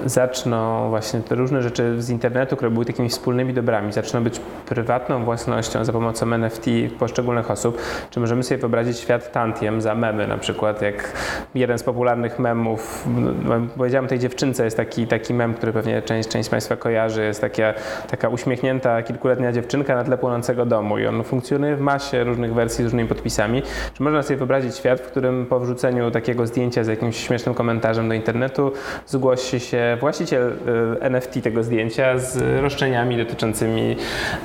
zaczną 0.06 0.88
właśnie 0.88 1.20
te 1.20 1.34
różne 1.34 1.62
rzeczy 1.62 2.02
z 2.02 2.10
internetu, 2.10 2.56
które 2.56 2.70
były 2.70 2.84
takimi 2.84 3.08
wspólnymi 3.08 3.54
dobrami, 3.54 3.92
zaczną 3.92 4.24
być 4.24 4.40
prywatną 4.66 5.24
własnością 5.24 5.84
za 5.84 5.92
pomocą 5.92 6.32
NFT 6.32 6.66
poszczególnych 6.98 7.50
osób, 7.50 7.78
czy 8.10 8.20
możemy 8.20 8.42
sobie 8.42 8.58
wyobrazić 8.58 8.98
świat 8.98 9.32
tantiem 9.32 9.80
za 9.80 9.94
memy 9.94 10.26
na 10.26 10.38
przykład, 10.38 10.82
jak 10.82 11.12
jeden 11.54 11.78
z 11.78 11.82
popularnych 11.82 12.38
memów, 12.38 13.06
no, 13.44 13.54
powiedziałem 13.76 14.08
tej 14.08 14.18
dziewczynce, 14.18 14.64
jest 14.64 14.76
taki, 14.76 15.06
taki 15.06 15.34
mem, 15.34 15.54
który 15.54 15.72
pewnie 15.72 16.02
część, 16.02 16.28
część 16.28 16.46
z 16.46 16.50
Państwa 16.50 16.76
kojarzy, 16.76 17.24
jest 17.24 17.40
taka, 17.40 17.74
taka 18.10 18.28
uśmiechnięta 18.28 19.02
kilkuletnia 19.02 19.52
dziewczynka 19.52 19.94
na 19.94 20.04
tle 20.04 20.18
płonącego 20.18 20.66
domu 20.66 20.98
i 20.98 21.06
on 21.06 21.24
funkcjonuje 21.24 21.76
w 21.76 21.80
masie 21.80 22.24
różnych 22.24 22.54
wersji 22.54 22.82
z 22.82 22.86
różnymi 22.86 23.08
podpisami. 23.08 23.62
Czy 23.94 24.02
można 24.02 24.22
sobie 24.22 24.36
wyobrazić 24.36 24.76
świat, 24.76 25.00
w 25.00 25.13
którym 25.14 25.46
po 25.46 25.60
wrzuceniu 25.60 26.10
takiego 26.10 26.46
zdjęcia 26.46 26.84
z 26.84 26.86
jakimś 26.86 27.16
śmiesznym 27.16 27.54
komentarzem 27.54 28.08
do 28.08 28.14
internetu 28.14 28.72
zgłosi 29.06 29.60
się 29.60 29.96
właściciel 30.00 30.52
y, 30.96 31.00
NFT 31.00 31.42
tego 31.42 31.62
zdjęcia 31.62 32.18
z 32.18 32.62
roszczeniami 32.62 33.16
dotyczącymi 33.16 33.96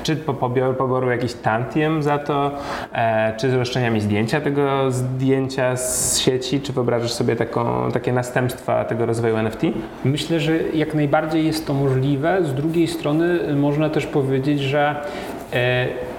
czy 0.02 0.16
poboru, 0.16 0.74
poboru 0.74 1.10
jakichś 1.10 1.34
tantiem 1.34 2.02
za 2.02 2.18
to, 2.18 2.50
e, 2.92 3.36
czy 3.36 3.50
z 3.50 3.54
roszczeniami 3.54 4.00
zdjęcia 4.00 4.40
tego 4.40 4.90
zdjęcia 4.90 5.76
z 5.76 6.18
sieci, 6.18 6.60
czy 6.60 6.72
wyobrażasz 6.72 7.12
sobie 7.12 7.36
taką, 7.36 7.92
takie 7.92 8.12
następstwa 8.12 8.84
tego 8.84 9.06
rozwoju 9.06 9.36
NFT? 9.36 9.62
Myślę, 10.04 10.40
że 10.40 10.58
jak 10.74 10.94
najbardziej 10.94 11.46
jest 11.46 11.66
to 11.66 11.74
możliwe. 11.74 12.44
Z 12.44 12.54
drugiej 12.54 12.88
strony 12.88 13.54
można 13.56 13.90
też 13.90 14.06
powiedzieć, 14.06 14.60
że 14.60 14.96
e, 15.52 16.09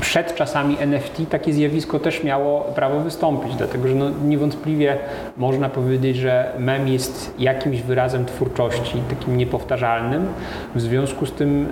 przed 0.00 0.34
czasami 0.34 0.76
NFT 0.80 1.20
takie 1.30 1.52
zjawisko 1.52 1.98
też 1.98 2.24
miało 2.24 2.60
prawo 2.60 3.00
wystąpić, 3.00 3.54
dlatego 3.54 3.88
że 3.88 3.94
no 3.94 4.10
niewątpliwie 4.24 4.96
można 5.36 5.68
powiedzieć, 5.68 6.16
że 6.16 6.52
mem 6.58 6.88
jest 6.88 7.34
jakimś 7.38 7.82
wyrazem 7.82 8.26
twórczości, 8.26 9.02
takim 9.10 9.36
niepowtarzalnym. 9.36 10.26
W 10.74 10.80
związku 10.80 11.26
z 11.26 11.32
tym 11.32 11.66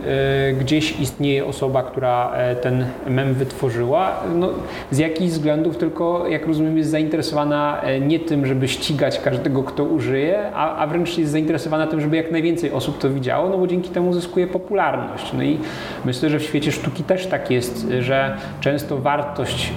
y, 0.51 0.55
gdzieś 0.61 1.01
istnieje 1.01 1.47
osoba, 1.47 1.83
która 1.83 2.33
y, 2.53 2.57
ten 2.57 2.87
mem 3.07 3.35
wytworzyła. 3.35 4.21
No, 4.35 4.49
z 4.91 4.99
jakichś 4.99 5.33
względów 5.33 5.77
tylko, 5.77 6.29
jak 6.29 6.47
rozumiem, 6.47 6.79
jest 6.79 6.91
zainteresowana 6.91 7.81
e, 7.83 8.01
nie 8.01 8.21
tym, 8.21 8.47
żeby 8.47 8.69
ścigać 8.69 9.21
każdego, 9.21 9.63
kto 9.63 9.85
użyje, 9.85 10.51
a, 10.55 10.77
a 10.77 10.87
wręcz 10.87 11.19
jest 11.19 11.33
zainteresowana 11.33 11.87
tym, 11.87 12.01
żeby 12.01 12.17
jak 12.17 12.33
najwięcej 12.33 12.73
osób 12.73 12.99
to 12.99 13.11
widziało, 13.11 13.49
no 13.49 13.59
bo 13.59 13.67
dzięki 13.67 13.91
temu 13.91 14.13
zyskuje 14.13 14.47
popularność. 14.47 15.33
No 15.33 15.43
i 15.43 15.59
myślę, 16.05 16.31
że 16.31 16.39
w 16.39 16.43
świecie 16.43 16.73
sztuki 16.73 17.03
też 17.03 17.27
tak 17.27 17.51
jest, 17.51 17.87
że 18.01 18.16
że 18.17 18.37
często 18.61 18.99
wartość 18.99 19.73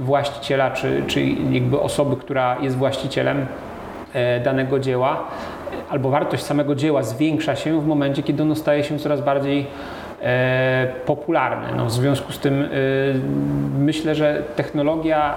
y, 0.00 0.04
właściciela, 0.04 0.70
czy, 0.70 1.02
czy 1.06 1.24
jakby 1.50 1.80
osoby, 1.80 2.16
która 2.16 2.56
jest 2.60 2.76
właścicielem 2.76 3.40
y, 3.40 4.40
danego 4.44 4.78
dzieła, 4.78 5.24
albo 5.90 6.10
wartość 6.10 6.42
samego 6.42 6.74
dzieła 6.74 7.02
zwiększa 7.02 7.56
się 7.56 7.80
w 7.80 7.86
momencie, 7.86 8.22
kiedy 8.22 8.42
ono 8.42 8.54
staje 8.54 8.84
się 8.84 8.98
coraz 8.98 9.20
bardziej 9.20 9.60
y, 9.60 10.24
popularne. 11.06 11.68
No, 11.76 11.86
w 11.86 11.92
związku 11.92 12.32
z 12.32 12.38
tym 12.38 12.68
myślę, 13.78 14.14
że 14.14 14.42
technologia 14.56 15.34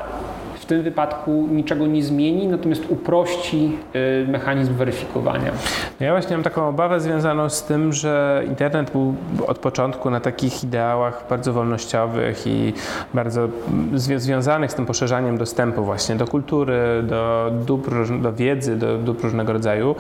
w 0.66 0.68
tym 0.68 0.84
wypadku 0.84 1.48
niczego 1.52 1.88
nie 1.88 2.04
zmieni, 2.04 2.48
natomiast 2.48 2.84
uprości 2.90 3.78
y, 3.96 4.28
mechanizm 4.28 4.74
weryfikowania. 4.74 5.52
Ja 6.00 6.12
właśnie 6.12 6.38
mam 6.38 6.44
taką 6.44 6.68
obawę 6.68 7.00
związaną 7.00 7.50
z 7.50 7.64
tym, 7.64 7.94
że 7.94 8.44
internet 8.48 8.92
był 8.92 9.16
od 9.48 9.60
początku 9.60 10.10
na 10.10 10.20
takich 10.20 10.64
ideałach 10.64 11.26
bardzo 11.30 11.54
wolnościowych 11.54 12.48
i 12.48 12.74
bardzo 13.14 13.48
związanych 13.96 14.72
z 14.72 14.76
tym 14.76 14.86
poszerzaniem 14.86 15.38
dostępu 15.38 15.84
właśnie 15.84 16.16
do 16.16 16.28
kultury, 16.28 17.04
do 17.04 17.52
dóbr, 17.66 18.20
do 18.22 18.34
wiedzy, 18.34 18.76
do 18.76 18.98
dóbr 18.98 19.24
różnego 19.24 19.54
rodzaju 19.54 19.96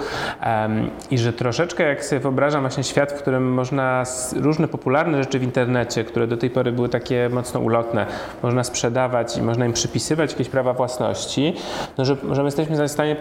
i 1.12 1.18
że 1.18 1.34
troszeczkę 1.34 1.84
jak 1.84 2.06
sobie 2.06 2.20
wyobrażam 2.20 2.62
właśnie 2.62 2.84
świat, 2.84 3.12
w 3.12 3.16
którym 3.16 3.54
można 3.54 4.04
różne 4.36 4.68
popularne 4.68 5.24
rzeczy 5.24 5.40
w 5.40 5.44
internecie, 5.44 6.04
które 6.04 6.28
do 6.28 6.38
tej 6.38 6.50
pory 6.50 6.72
były 6.72 6.90
takie 6.90 7.30
mocno 7.30 7.60
ulotne, 7.60 8.06
można 8.44 8.64
sprzedawać 8.64 9.38
i 9.38 9.42
można 9.42 9.66
im 9.66 9.74
przypisywać 9.74 10.32
jakieś 10.32 10.50
prawa 10.56 10.74
własności, 10.74 11.54
no, 11.98 12.06
że, 12.06 12.16
że 12.32 12.42
my 12.42 12.48
jesteśmy 12.48 12.88
w 12.88 12.92
stanie 12.92 13.16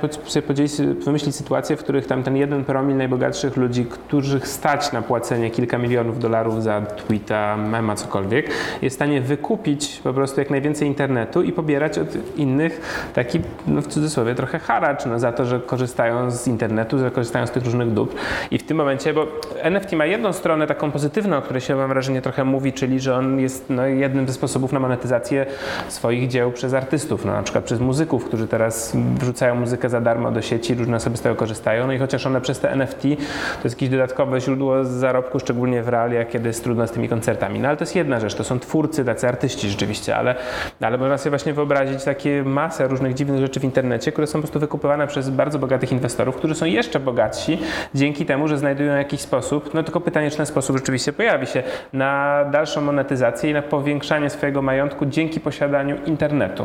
podzielić, 0.47 0.73
wymyślić 1.05 1.37
sytuacje, 1.37 1.77
w 1.77 1.81
których 1.81 2.07
tam 2.07 2.23
ten 2.23 2.37
jeden 2.37 2.65
promil 2.65 2.97
najbogatszych 2.97 3.57
ludzi, 3.57 3.85
których 3.85 4.49
stać 4.49 4.93
na 4.93 5.03
płacenie 5.03 5.51
kilka 5.51 5.79
milionów 5.79 6.19
dolarów 6.19 6.63
za 6.63 6.81
tweeta, 6.81 7.57
mema, 7.57 7.95
cokolwiek, 7.95 8.51
jest 8.83 8.95
w 8.95 8.99
stanie 8.99 9.21
wykupić 9.21 10.01
po 10.05 10.13
prostu 10.13 10.41
jak 10.41 10.51
najwięcej 10.51 10.89
internetu 10.89 11.43
i 11.43 11.53
pobierać 11.53 11.99
od 11.99 12.09
innych 12.37 12.81
taki, 13.15 13.41
no 13.67 13.83
w 13.83 13.87
cudzysłowie, 13.87 14.35
trochę 14.35 14.59
haracz 14.59 15.07
no, 15.07 15.19
za 15.19 15.33
to, 15.33 15.45
że 15.45 15.61
korzystają 15.61 16.31
z 16.31 16.49
internetu, 16.49 16.99
że 16.99 17.11
korzystają 17.11 17.47
z 17.47 17.51
tych 17.51 17.65
różnych 17.65 17.93
dóbr. 17.93 18.15
I 18.51 18.59
w 18.59 18.63
tym 18.63 18.77
momencie, 18.77 19.15
bo 19.15 19.27
NFT 19.63 19.93
ma 19.93 20.07
jedną 20.07 20.33
stronę 20.33 20.67
taką 20.67 20.91
pozytywną, 20.91 21.37
o 21.37 21.43
której 21.43 21.61
się 21.61 21.77
mam 21.77 21.89
wrażenie 21.89 22.23
trochę 22.23 22.45
mówi, 22.45 22.73
czyli 22.73 23.01
że 23.01 23.17
on 23.17 23.41
jest 23.41 23.65
no, 23.71 23.87
jednym 23.87 24.27
ze 24.27 24.33
sposobów 24.33 24.73
na 24.73 24.81
monetyzację 24.81 25.47
swoich 25.89 26.29
dzieł 26.29 26.53
przez 26.53 26.75
artystów 26.75 27.24
no, 27.25 27.33
na 27.33 27.43
przykład 27.43 27.65
przez 27.65 27.81
muzyków, 27.81 28.25
którzy 28.25 28.49
teraz 28.49 28.97
wrzucają 29.21 29.55
muzykę 29.55 29.89
za 29.89 30.01
darmo 30.01 30.31
do 30.31 30.43
sieci, 30.43 30.75
różne 30.75 30.97
osoby 30.97 31.17
z 31.17 31.21
tego 31.21 31.35
korzystają. 31.35 31.87
No 31.87 31.93
i 31.93 31.99
chociaż 31.99 32.27
one 32.27 32.41
przez 32.41 32.61
te 32.61 32.73
NFT 32.73 33.03
to 33.03 33.65
jest 33.65 33.77
jakieś 33.77 33.89
dodatkowe 33.89 34.41
źródło 34.41 34.85
zarobku, 34.85 35.41
szczególnie 35.41 35.83
w 35.83 35.89
realiach, 35.89 36.29
kiedy 36.29 36.49
jest 36.49 36.65
trudno 36.65 36.87
z 36.87 36.91
tymi 36.91 37.09
koncertami. 37.09 37.61
No 37.61 37.69
ale 37.69 37.77
to 37.77 37.83
jest 37.83 37.97
jedna 37.97 38.21
rzecz, 38.21 38.35
to 38.35 38.45
są 38.45 38.61
twórcy, 38.61 39.05
tacy 39.05 39.29
artyści 39.29 39.71
rzeczywiście, 39.71 40.17
ale, 40.17 40.35
ale 40.81 40.99
można 40.99 41.19
sobie 41.19 41.31
właśnie 41.31 41.53
wyobrazić 41.53 42.05
takie 42.05 42.43
masę 42.43 42.89
różnych 42.89 43.15
dziwnych 43.15 43.41
rzeczy 43.41 43.61
w 43.61 43.65
internecie, 43.65 44.13
które 44.13 44.27
są 44.27 44.33
po 44.33 44.39
prostu 44.39 44.61
wykupywane 44.61 45.07
przez 45.07 45.31
bardzo 45.31 45.59
bogatych 45.59 45.93
inwestorów, 45.93 46.37
którzy 46.37 46.55
są 46.55 46.67
jeszcze 46.67 47.01
bogatsi 47.01 47.59
dzięki 47.95 48.27
temu, 48.27 48.49
że 48.49 48.59
znajdują 48.59 48.97
jakiś 48.97 49.21
sposób, 49.21 49.75
no 49.75 49.83
tylko 49.83 50.01
pytanie, 50.01 50.31
czy 50.31 50.37
ten 50.37 50.47
sposób 50.47 50.77
rzeczywiście 50.77 51.13
pojawi 51.13 51.47
się, 51.47 51.63
na 51.93 52.45
dalszą 52.51 52.81
monetyzację 52.81 53.51
i 53.51 53.53
na 53.53 53.63
powiększanie 53.63 54.31
swojego 54.31 54.63
majątku 54.63 55.07
dzięki 55.07 55.41
posiadaniu 55.41 55.97
internetu. 56.07 56.65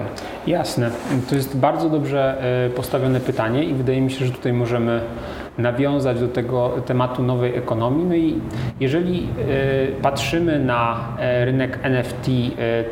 Jasne. 0.49 0.91
To 1.29 1.35
jest 1.35 1.57
bardzo 1.57 1.89
dobrze 1.89 2.41
e, 2.65 2.69
postawione 2.69 3.19
pytanie 3.19 3.63
i 3.63 3.73
wydaje 3.73 4.01
mi 4.01 4.11
się, 4.11 4.25
że 4.25 4.31
tutaj 4.31 4.53
możemy 4.53 5.01
nawiązać 5.59 6.19
do 6.19 6.27
tego 6.27 6.69
tematu 6.85 7.23
nowej 7.23 7.55
ekonomii. 7.55 8.05
No 8.05 8.15
i 8.15 8.35
jeżeli 8.79 9.27
e, 9.97 10.01
patrzymy 10.01 10.59
na 10.59 11.07
e, 11.19 11.45
rynek 11.45 11.79
NFT 11.83 12.29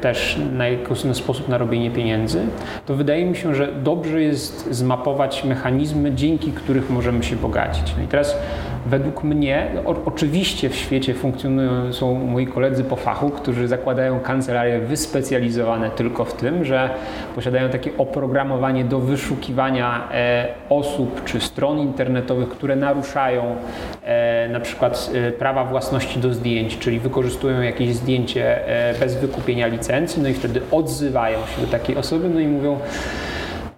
też 0.01 0.39
na 0.53 0.67
jakiś 0.67 0.97
sposób 1.13 1.49
na 1.49 1.57
robienie 1.57 1.91
pieniędzy, 1.91 2.39
to 2.85 2.95
wydaje 2.95 3.25
mi 3.25 3.35
się, 3.35 3.55
że 3.55 3.67
dobrze 3.83 4.21
jest 4.21 4.73
zmapować 4.73 5.43
mechanizmy, 5.43 6.11
dzięki 6.11 6.51
których 6.51 6.89
możemy 6.89 7.23
się 7.23 7.35
bogacić. 7.35 7.95
No 7.97 8.03
i 8.03 8.07
teraz 8.07 8.37
według 8.85 9.23
mnie, 9.23 9.67
o, 9.85 9.95
oczywiście 10.05 10.69
w 10.69 10.75
świecie 10.75 11.13
funkcjonują, 11.13 11.93
są 11.93 12.13
moi 12.13 12.47
koledzy 12.47 12.83
po 12.83 12.95
fachu, 12.95 13.29
którzy 13.29 13.67
zakładają 13.67 14.19
kancelarie 14.19 14.79
wyspecjalizowane 14.79 15.89
tylko 15.89 16.25
w 16.25 16.33
tym, 16.33 16.65
że 16.65 16.89
posiadają 17.35 17.69
takie 17.69 17.91
oprogramowanie 17.97 18.85
do 18.85 18.99
wyszukiwania 18.99 20.09
e, 20.11 20.47
osób 20.69 21.23
czy 21.25 21.39
stron 21.39 21.79
internetowych, 21.79 22.49
które 22.57 22.75
naruszają 22.75 23.55
e, 24.03 24.49
na 24.49 24.59
przykład 24.59 25.11
e, 25.13 25.31
prawa 25.31 25.63
własności 25.63 26.19
do 26.19 26.33
zdjęć, 26.33 26.77
czyli 26.77 26.99
wykorzystują 26.99 27.61
jakieś 27.61 27.95
zdjęcie 27.95 28.67
e, 28.67 28.99
bez 28.99 29.15
wykupienia 29.15 29.67
licencji, 29.67 30.23
no 30.23 30.29
i 30.29 30.33
wtedy 30.33 30.61
odzywają 30.71 31.39
się 31.39 31.61
do 31.61 31.67
takiej 31.67 31.97
osoby, 31.97 32.29
no 32.29 32.39
i 32.39 32.47
mówią 32.47 32.79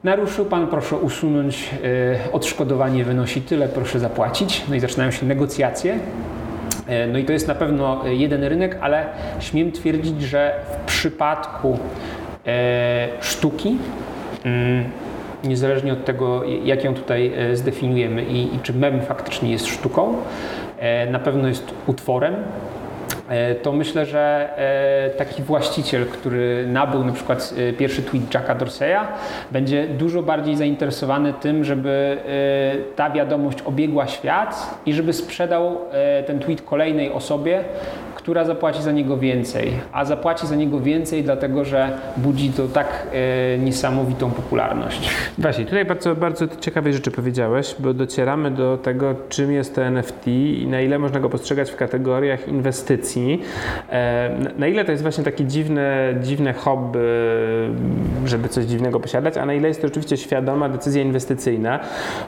Naruszył 0.04 0.46
pan, 0.46 0.68
proszę 0.68 0.96
usunąć, 0.96 1.70
e, 2.28 2.32
odszkodowanie 2.32 3.04
wynosi 3.04 3.42
tyle, 3.42 3.68
proszę 3.68 4.00
zapłacić. 4.00 4.64
No 4.70 4.76
i 4.76 4.80
zaczynają 4.80 5.12
się 5.12 5.26
negocjacje. 5.26 6.00
No 7.12 7.20
i 7.20 7.26
to 7.26 7.32
jest 7.32 7.48
na 7.48 7.56
pewno 7.56 8.02
jeden 8.06 8.44
rynek, 8.44 8.78
ale 8.82 9.06
śmiem 9.40 9.72
twierdzić, 9.72 10.22
że 10.22 10.56
w 10.72 10.86
przypadku 10.86 11.80
sztuki, 13.22 13.78
mm, 14.46 14.84
niezależnie 15.44 15.94
od 15.94 16.06
tego, 16.06 16.44
jak 16.64 16.84
ją 16.84 16.94
tutaj 16.94 17.34
e, 17.36 17.56
zdefiniujemy 17.56 18.24
i, 18.24 18.56
i 18.56 18.60
czy 18.60 18.74
mem 18.74 19.02
faktycznie 19.02 19.52
jest 19.52 19.68
sztuką, 19.68 20.16
e, 20.80 21.12
na 21.12 21.20
pewno 21.20 21.48
jest 21.48 21.74
utworem, 21.88 22.36
e, 23.30 23.56
to 23.56 23.72
myślę, 23.72 24.06
że 24.06 24.50
taki 25.18 25.44
właściciel, 25.44 26.06
który 26.06 26.68
nabył 26.68 27.04
na 27.04 27.14
przykład 27.14 27.54
pierwszy 27.78 28.02
tweet 28.02 28.34
Jacka 28.34 28.56
Dorseya, 28.56 29.00
będzie 29.52 29.88
dużo 29.88 30.24
bardziej 30.24 30.56
zainteresowany 30.56 31.34
tym, 31.34 31.64
żeby 31.64 32.18
ta 32.96 33.10
wiadomość 33.10 33.62
obiegła 33.62 34.08
świat 34.08 34.82
i 34.86 34.94
żeby 34.94 35.14
sprzedał 35.14 35.78
ten 36.28 36.40
tweet 36.40 36.62
kolejnej 36.62 37.12
osobie, 37.12 37.64
która 38.30 38.46
zapłaci 38.46 38.82
za 38.84 38.92
niego 38.92 39.18
więcej. 39.18 39.72
A 39.92 40.06
zapłaci 40.06 40.48
za 40.48 40.56
niego 40.56 40.80
więcej, 40.80 41.24
dlatego 41.24 41.66
że 41.66 41.92
budzi 42.18 42.50
to 42.54 42.68
tak 42.68 43.08
e, 43.14 43.58
niesamowitą 43.58 44.32
popularność. 44.32 45.10
Właśnie, 45.38 45.66
tutaj 45.66 45.86
bardzo, 45.86 46.16
bardzo 46.16 46.46
ciekawe 46.60 46.94
rzeczy 46.94 47.12
powiedziałeś, 47.12 47.76
bo 47.80 47.94
docieramy 47.94 48.52
do 48.52 48.78
tego, 48.78 49.16
czym 49.30 49.52
jest 49.52 49.76
to 49.76 49.84
NFT 49.84 50.28
i 50.28 50.68
na 50.70 50.82
ile 50.82 51.00
można 51.00 51.20
go 51.20 51.30
postrzegać 51.30 51.72
w 51.72 51.76
kategoriach 51.76 52.48
inwestycji. 52.48 53.42
E, 53.90 54.30
na- 54.58 54.68
ile 54.68 54.86
to 54.86 54.92
jest 54.92 55.04
właśnie 55.04 55.24
takie 55.24 55.46
dziwne, 55.46 56.14
dziwne 56.22 56.54
hobby, 56.54 57.00
żeby 58.26 58.50
coś 58.50 58.66
dziwnego 58.66 59.00
posiadać, 59.00 59.38
a 59.38 59.46
na 59.46 59.54
ile 59.54 59.68
jest 59.68 59.82
to 59.82 59.88
oczywiście 59.88 60.18
świadoma 60.18 60.70
decyzja 60.70 61.02
inwestycyjna, 61.02 61.80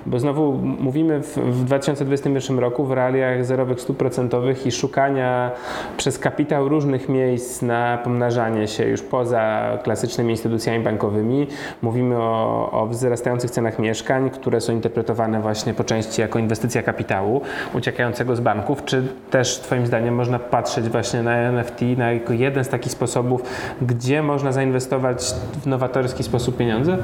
bo 0.05 0.19
znowu 0.19 0.53
mówimy 0.79 1.21
w, 1.21 1.37
w 1.37 1.65
2021 1.65 2.59
roku 2.59 2.85
w 2.85 2.91
realiach 2.91 3.45
zerowych 3.45 3.81
stóp 3.81 3.97
procentowych 3.97 4.65
i 4.67 4.71
szukania 4.71 5.51
przez 5.97 6.19
kapitał 6.19 6.69
różnych 6.69 7.09
miejsc 7.09 7.61
na 7.61 7.97
pomnażanie 8.03 8.67
się 8.67 8.87
już 8.87 9.01
poza 9.01 9.77
klasycznymi 9.83 10.31
instytucjami 10.31 10.83
bankowymi. 10.83 11.47
Mówimy 11.81 12.17
o, 12.17 12.71
o 12.71 12.87
wzrastających 12.87 13.51
cenach 13.51 13.79
mieszkań, 13.79 14.29
które 14.29 14.61
są 14.61 14.73
interpretowane 14.73 15.41
właśnie 15.41 15.73
po 15.73 15.83
części 15.83 16.21
jako 16.21 16.39
inwestycja 16.39 16.83
kapitału 16.83 17.41
uciekającego 17.73 18.35
z 18.35 18.39
banków. 18.39 18.85
Czy 18.85 19.03
też 19.31 19.59
Twoim 19.59 19.87
zdaniem 19.87 20.15
można 20.15 20.39
patrzeć 20.39 20.89
właśnie 20.89 21.23
na 21.23 21.35
NFT 21.35 21.81
na 21.97 22.11
jako 22.11 22.33
jeden 22.33 22.63
z 22.63 22.69
takich 22.69 22.91
sposobów, 22.91 23.43
gdzie 23.81 24.23
można 24.23 24.51
zainwestować 24.51 25.23
w 25.63 25.67
nowatorski 25.67 26.23
sposób 26.23 26.57
pieniądze? 26.57 26.97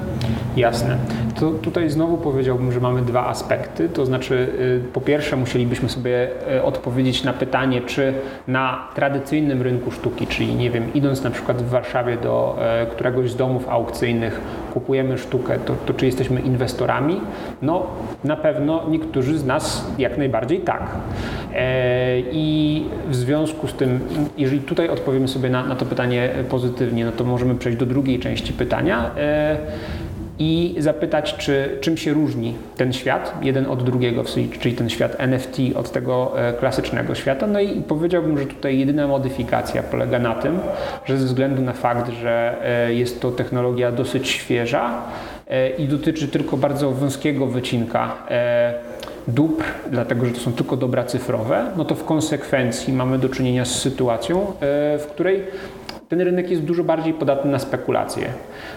Jasne. 0.55 0.97
To 1.39 1.51
tutaj 1.51 1.89
znowu 1.89 2.17
powiedziałbym, 2.17 2.71
że 2.71 2.79
mamy 2.79 3.01
dwa 3.01 3.27
aspekty. 3.27 3.89
To 3.89 4.05
znaczy, 4.05 4.49
y, 4.59 4.93
po 4.93 5.01
pierwsze, 5.01 5.35
musielibyśmy 5.35 5.89
sobie 5.89 6.29
y, 6.55 6.63
odpowiedzieć 6.63 7.23
na 7.23 7.33
pytanie, 7.33 7.81
czy 7.81 8.13
na 8.47 8.76
tradycyjnym 8.95 9.61
rynku 9.61 9.91
sztuki, 9.91 10.27
czyli 10.27 10.55
nie 10.55 10.71
wiem, 10.71 10.93
idąc 10.93 11.23
na 11.23 11.31
przykład 11.31 11.61
w 11.61 11.69
Warszawie 11.69 12.17
do 12.17 12.57
e, 12.59 12.85
któregoś 12.85 13.31
z 13.31 13.35
domów 13.35 13.69
aukcyjnych, 13.69 14.41
kupujemy 14.73 15.17
sztukę, 15.17 15.59
to, 15.59 15.75
to 15.85 15.93
czy 15.93 16.05
jesteśmy 16.05 16.41
inwestorami? 16.41 17.21
No, 17.61 17.85
na 18.23 18.35
pewno 18.35 18.83
niektórzy 18.89 19.37
z 19.37 19.45
nas 19.45 19.91
jak 19.97 20.17
najbardziej 20.17 20.59
tak. 20.59 20.83
E, 21.53 22.19
I 22.19 22.85
w 23.09 23.15
związku 23.15 23.67
z 23.67 23.73
tym, 23.73 23.99
jeżeli 24.37 24.61
tutaj 24.61 24.89
odpowiemy 24.89 25.27
sobie 25.27 25.49
na, 25.49 25.65
na 25.65 25.75
to 25.75 25.85
pytanie 25.85 26.29
pozytywnie, 26.49 27.05
no 27.05 27.11
to 27.11 27.23
możemy 27.23 27.55
przejść 27.55 27.79
do 27.79 27.85
drugiej 27.85 28.19
części 28.19 28.53
pytania. 28.53 29.11
I 30.39 30.75
zapytać, 30.79 31.35
czy, 31.37 31.77
czym 31.81 31.97
się 31.97 32.13
różni 32.13 32.55
ten 32.77 32.93
świat, 32.93 33.33
jeden 33.41 33.65
od 33.65 33.83
drugiego, 33.83 34.23
czyli 34.59 34.75
ten 34.75 34.89
świat 34.89 35.15
NFT 35.17 35.57
od 35.75 35.91
tego 35.91 36.33
e, 36.49 36.53
klasycznego 36.53 37.15
świata. 37.15 37.47
No 37.47 37.59
i 37.59 37.81
powiedziałbym, 37.81 38.37
że 38.37 38.45
tutaj 38.45 38.79
jedyna 38.79 39.07
modyfikacja 39.07 39.83
polega 39.83 40.19
na 40.19 40.35
tym, 40.35 40.59
że 41.05 41.17
ze 41.17 41.25
względu 41.25 41.61
na 41.61 41.73
fakt, 41.73 42.11
że 42.11 42.57
e, 42.63 42.93
jest 42.93 43.21
to 43.21 43.31
technologia 43.31 43.91
dosyć 43.91 44.27
świeża 44.27 45.01
e, 45.47 45.69
i 45.69 45.87
dotyczy 45.87 46.27
tylko 46.27 46.57
bardzo 46.57 46.91
wąskiego 46.91 47.47
wycinka 47.47 48.15
dóbr, 49.27 49.63
dlatego 49.91 50.25
że 50.25 50.31
to 50.31 50.39
są 50.39 50.53
tylko 50.53 50.77
dobra 50.77 51.03
cyfrowe, 51.03 51.71
no 51.77 51.85
to 51.85 51.95
w 51.95 52.03
konsekwencji 52.03 52.93
mamy 52.93 53.19
do 53.19 53.29
czynienia 53.29 53.65
z 53.65 53.81
sytuacją, 53.81 54.53
w 54.99 55.05
której 55.09 55.43
ten 56.09 56.21
rynek 56.21 56.51
jest 56.51 56.63
dużo 56.63 56.83
bardziej 56.83 57.13
podatny 57.13 57.51
na 57.51 57.59
spekulacje. 57.59 58.27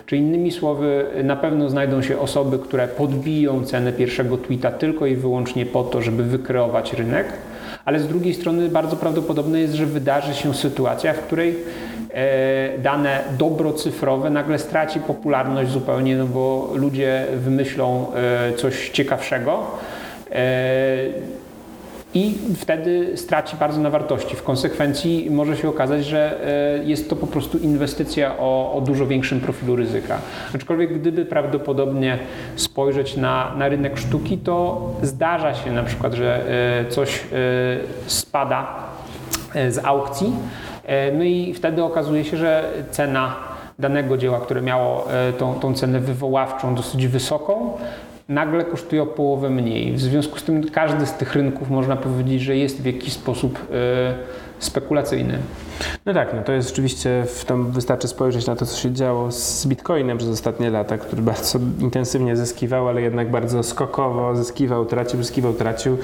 Czy 0.06 0.16
innymi 0.16 0.52
słowy, 0.52 1.04
na 1.24 1.36
pewno 1.36 1.70
znajdą 1.70 2.02
się 2.02 2.18
osoby, 2.18 2.58
które 2.58 2.88
podbiją 2.88 3.64
cenę 3.64 3.92
pierwszego 3.92 4.38
tweeta 4.38 4.70
tylko 4.70 5.06
i 5.06 5.16
wyłącznie 5.16 5.66
po 5.66 5.82
to, 5.82 6.02
żeby 6.02 6.22
wykreować 6.22 6.92
rynek, 6.92 7.26
ale 7.84 8.00
z 8.00 8.08
drugiej 8.08 8.34
strony 8.34 8.68
bardzo 8.68 8.96
prawdopodobne 8.96 9.60
jest, 9.60 9.74
że 9.74 9.86
wydarzy 9.86 10.34
się 10.34 10.54
sytuacja, 10.54 11.12
w 11.12 11.20
której 11.20 11.56
e, 12.14 12.78
dane 12.78 13.20
dobro 13.38 13.72
cyfrowe 13.72 14.30
nagle 14.30 14.58
straci 14.58 15.00
popularność 15.00 15.70
zupełnie, 15.70 16.16
no 16.16 16.26
bo 16.26 16.72
ludzie 16.74 17.26
wymyślą 17.36 18.06
e, 18.14 18.52
coś 18.56 18.90
ciekawszego. 18.90 19.66
I 22.14 22.34
wtedy 22.56 23.16
straci 23.16 23.56
bardzo 23.56 23.80
na 23.80 23.90
wartości. 23.90 24.36
W 24.36 24.42
konsekwencji 24.42 25.30
może 25.30 25.56
się 25.56 25.68
okazać, 25.68 26.04
że 26.04 26.46
e, 26.80 26.84
jest 26.84 27.10
to 27.10 27.16
po 27.16 27.26
prostu 27.26 27.58
inwestycja 27.58 28.38
o, 28.38 28.72
o 28.72 28.80
dużo 28.80 29.06
większym 29.06 29.40
profilu 29.40 29.76
ryzyka. 29.76 30.18
Aczkolwiek 30.54 31.00
gdyby 31.00 31.24
prawdopodobnie 31.24 32.18
spojrzeć 32.56 33.16
na, 33.16 33.54
na 33.56 33.68
rynek 33.68 33.98
sztuki, 33.98 34.38
to 34.38 34.88
zdarza 35.02 35.54
się 35.54 35.72
na 35.72 35.82
przykład, 35.82 36.14
że 36.14 36.44
e, 36.80 36.90
coś 36.90 37.16
e, 37.16 37.20
spada 38.06 38.66
z 39.68 39.84
aukcji, 39.84 40.32
no 41.18 41.24
i 41.24 41.54
wtedy 41.54 41.84
okazuje 41.84 42.24
się, 42.24 42.36
że 42.36 42.64
cena 42.90 43.36
danego 43.78 44.16
dzieła, 44.16 44.40
które 44.40 44.62
miało 44.62 45.08
tą, 45.38 45.54
tą 45.54 45.74
cenę 45.74 46.00
wywoławczą 46.00 46.74
dosyć 46.74 47.06
wysoką, 47.06 47.78
nagle 48.30 48.64
kosztuje 48.64 49.02
o 49.02 49.06
połowę 49.06 49.50
mniej. 49.50 49.92
W 49.92 50.00
związku 50.00 50.38
z 50.38 50.42
tym 50.42 50.70
każdy 50.70 51.06
z 51.06 51.12
tych 51.12 51.34
rynków 51.34 51.70
można 51.70 51.96
powiedzieć, 51.96 52.42
że 52.42 52.56
jest 52.56 52.82
w 52.82 52.86
jakiś 52.86 53.12
sposób 53.12 53.58
e, 53.72 54.14
spekulacyjny. 54.60 55.38
No 56.06 56.14
tak, 56.14 56.34
no 56.34 56.42
to 56.42 56.52
jest 56.52 56.68
rzeczywiście, 56.68 57.24
w 57.26 57.44
tym 57.44 57.72
wystarczy 57.72 58.08
spojrzeć 58.08 58.46
na 58.46 58.56
to, 58.56 58.66
co 58.66 58.76
się 58.76 58.92
działo 58.92 59.32
z 59.32 59.66
Bitcoinem 59.66 60.18
przez 60.18 60.30
ostatnie 60.30 60.70
lata, 60.70 60.98
który 60.98 61.22
bardzo 61.22 61.58
intensywnie 61.78 62.36
zyskiwał, 62.36 62.88
ale 62.88 63.02
jednak 63.02 63.30
bardzo 63.30 63.62
skokowo 63.62 64.36
zyskiwał, 64.36 64.86
tracił, 64.86 65.22
zyskiwał, 65.22 65.52
tracił. 65.52 65.98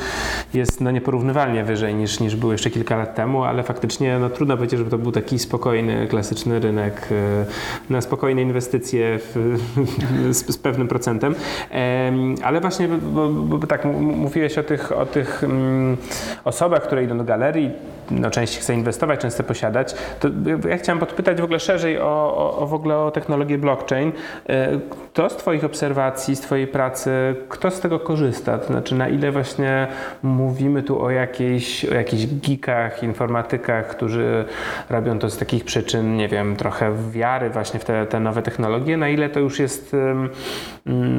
Jest 0.54 0.80
no 0.80 0.90
nieporównywalnie 0.90 1.64
wyżej 1.64 1.94
niż, 1.94 2.20
niż 2.20 2.36
był 2.36 2.52
jeszcze 2.52 2.70
kilka 2.70 2.96
lat 2.96 3.14
temu, 3.14 3.44
ale 3.44 3.62
faktycznie 3.62 4.18
no, 4.18 4.30
trudno 4.30 4.56
powiedzieć, 4.56 4.78
żeby 4.78 4.90
to 4.90 4.98
był 4.98 5.12
taki 5.12 5.38
spokojny, 5.38 6.06
klasyczny 6.06 6.60
rynek 6.60 7.08
e, 7.10 7.92
na 7.92 8.00
spokojne 8.00 8.42
inwestycje 8.42 9.18
w, 9.18 9.56
z, 10.36 10.54
z 10.54 10.58
pewnym 10.58 10.88
procentem. 10.88 11.34
Em, 11.70 12.34
Ale 12.42 12.60
właśnie, 12.60 12.88
bo, 12.88 13.28
bo, 13.28 13.66
tak 13.66 13.84
mówiłeś 14.00 14.58
o 14.58 14.62
tych, 14.62 14.92
o 14.92 15.06
tych 15.06 15.44
mm, 15.44 15.96
osobach, 16.44 16.82
które 16.82 17.04
idą 17.04 17.18
do 17.18 17.24
galerii, 17.24 17.70
no, 18.10 18.30
część 18.30 18.45
chce 18.54 18.74
inwestować, 18.74 19.20
część 19.20 19.34
chce 19.34 19.44
posiadać, 19.44 19.94
to 20.20 20.28
ja 20.68 20.76
chciałem 20.76 20.98
podpytać 20.98 21.40
w 21.40 21.44
ogóle 21.44 21.60
szerzej 21.60 21.98
o, 21.98 22.56
o, 22.58 22.66
w 22.66 22.74
ogóle 22.74 22.98
o 22.98 23.10
technologię 23.10 23.58
blockchain. 23.58 24.12
E, 24.48 24.68
Kto 25.16 25.30
z 25.30 25.36
Twoich 25.36 25.64
obserwacji, 25.64 26.36
z 26.36 26.40
Twojej 26.40 26.66
pracy, 26.66 27.10
kto 27.48 27.70
z 27.70 27.80
tego 27.80 28.00
korzysta? 28.00 28.58
To 28.58 28.66
znaczy 28.66 28.94
na 28.94 29.08
ile 29.08 29.32
właśnie 29.32 29.86
mówimy 30.22 30.82
tu 30.82 31.02
o 31.02 31.10
jakiejś, 31.10 31.84
o 31.84 31.94
jakichś 31.94 32.26
geekach, 32.26 33.02
informatykach, 33.02 33.88
którzy 33.88 34.44
robią 34.90 35.18
to 35.18 35.30
z 35.30 35.38
takich 35.38 35.64
przyczyn, 35.64 36.16
nie 36.16 36.28
wiem, 36.28 36.56
trochę 36.56 36.92
wiary 37.10 37.50
właśnie 37.50 37.80
w 37.80 37.84
te, 37.84 38.06
te 38.06 38.20
nowe 38.20 38.42
technologie, 38.42 38.96
na 38.96 39.08
ile 39.08 39.28
to 39.28 39.40
już 39.40 39.58
jest, 39.58 39.94
ym, 39.94 40.30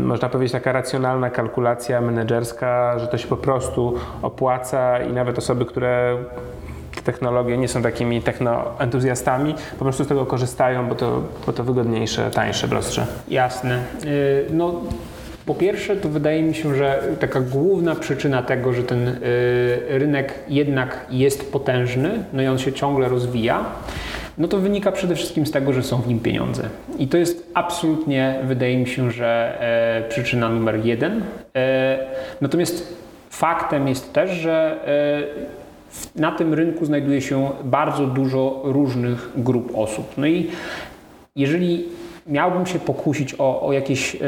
można 0.06 0.30
powiedzieć, 0.30 0.52
taka 0.52 0.72
racjonalna 0.72 1.30
kalkulacja 1.30 2.02
menedżerska, 2.02 3.00
że 3.00 3.08
to 3.08 3.18
się 3.18 3.28
po 3.28 3.38
prostu 3.38 3.94
opłaca 4.22 5.00
i 5.00 5.13
nawet 5.13 5.38
osoby, 5.38 5.66
które 5.66 6.18
technologie 7.12 7.58
nie 7.58 7.67
są 7.67 7.82
takimi 7.82 8.22
technoentuzjastami, 8.22 9.56
po 9.80 9.86
prostu 9.86 10.04
z 10.04 10.08
tego 10.08 10.26
korzystają, 10.26 10.88
bo 10.88 10.96
to, 10.96 11.22
bo 11.46 11.54
to 11.54 11.63
wygodniejsze, 11.63 12.32
tańsze, 12.32 12.67
prostsze. 12.67 13.06
Jasne. 13.28 13.80
Y, 14.06 14.46
No, 14.52 14.82
po 15.46 15.56
pierwsze, 15.56 15.96
to 15.96 16.10
wydaje 16.10 16.43
mi 16.43 16.56
się, 16.56 16.76
że 16.76 17.04
taka 17.20 17.41
główna 17.41 17.96
przyczyna 17.96 18.43
tego, 18.43 18.74
że 18.74 18.84
ten 18.84 19.08
y, 19.08 19.17
rynek 19.89 20.34
jednak 20.50 21.06
jest 21.10 21.52
potężny, 21.52 22.10
no 22.34 22.41
i 22.41 22.48
on 22.48 22.58
się 22.58 22.74
ciągle 22.74 23.10
rozwija, 23.10 23.65
no 24.38 24.48
to 24.48 24.58
wynika 24.58 24.91
przede 24.91 25.15
wszystkim 25.15 25.46
z 25.46 25.52
tego, 25.52 25.74
że 25.74 25.84
są 25.84 26.02
w 26.02 26.08
nim 26.08 26.20
pieniądze. 26.20 26.63
I 27.00 27.08
to 27.08 27.17
jest 27.17 27.52
absolutnie, 27.54 28.39
wydaje 28.43 28.78
mi 28.78 28.88
się, 28.88 29.12
że 29.12 29.58
e, 30.06 30.10
przyczyna 30.10 30.50
numer 30.50 30.86
jeden. 30.86 31.22
E, 31.56 32.00
Natomiast 32.41 32.98
faktem 33.30 33.88
jest 33.88 34.13
też, 34.13 34.32
że 34.32 34.78
na 36.16 36.32
tym 36.32 36.54
rynku 36.54 36.86
znajduje 36.86 37.22
się 37.22 37.50
bardzo 37.64 38.08
dużo 38.08 38.62
różnych 38.64 39.30
grup 39.36 39.72
osób. 39.76 40.06
No 40.18 40.28
i 40.28 40.48
jeżeli 41.36 41.86
miałbym 42.28 42.66
się 42.66 42.80
pokusić 42.80 43.36
o, 43.40 43.62
o 43.62 43.74
jakieś 43.74 44.16
y, 44.16 44.20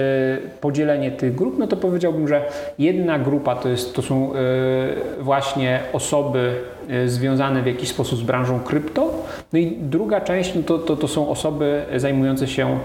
podzielenie 0.61 1.11
tych 1.11 1.35
grup, 1.35 1.55
no 1.59 1.67
to 1.67 1.77
powiedziałbym, 1.77 2.27
że 2.27 2.45
jedna 2.79 3.19
grupa 3.19 3.55
to, 3.55 3.69
jest, 3.69 3.95
to 3.95 4.01
są 4.01 4.33
y, 4.33 5.23
właśnie 5.23 5.79
osoby 5.93 6.55
y, 6.89 7.09
związane 7.09 7.61
w 7.61 7.65
jakiś 7.65 7.89
sposób 7.89 8.19
z 8.19 8.21
branżą 8.21 8.59
krypto, 8.59 9.13
no 9.53 9.59
i 9.59 9.77
druga 9.81 10.21
część 10.21 10.55
no 10.55 10.61
to, 10.63 10.79
to, 10.79 10.95
to 10.95 11.07
są 11.07 11.29
osoby 11.29 11.85
zajmujące 11.95 12.47
się 12.47 12.79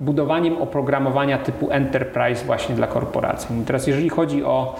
budowaniem 0.00 0.58
oprogramowania 0.58 1.38
typu 1.38 1.70
enterprise 1.70 2.44
właśnie 2.44 2.74
dla 2.74 2.86
korporacji. 2.86 3.60
I 3.62 3.64
teraz 3.64 3.86
jeżeli 3.86 4.08
chodzi 4.08 4.44
o 4.44 4.76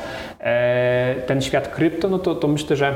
ten 1.26 1.42
świat 1.42 1.68
krypto, 1.68 2.08
no 2.08 2.18
to, 2.18 2.34
to 2.34 2.48
myślę, 2.48 2.76
że 2.76 2.94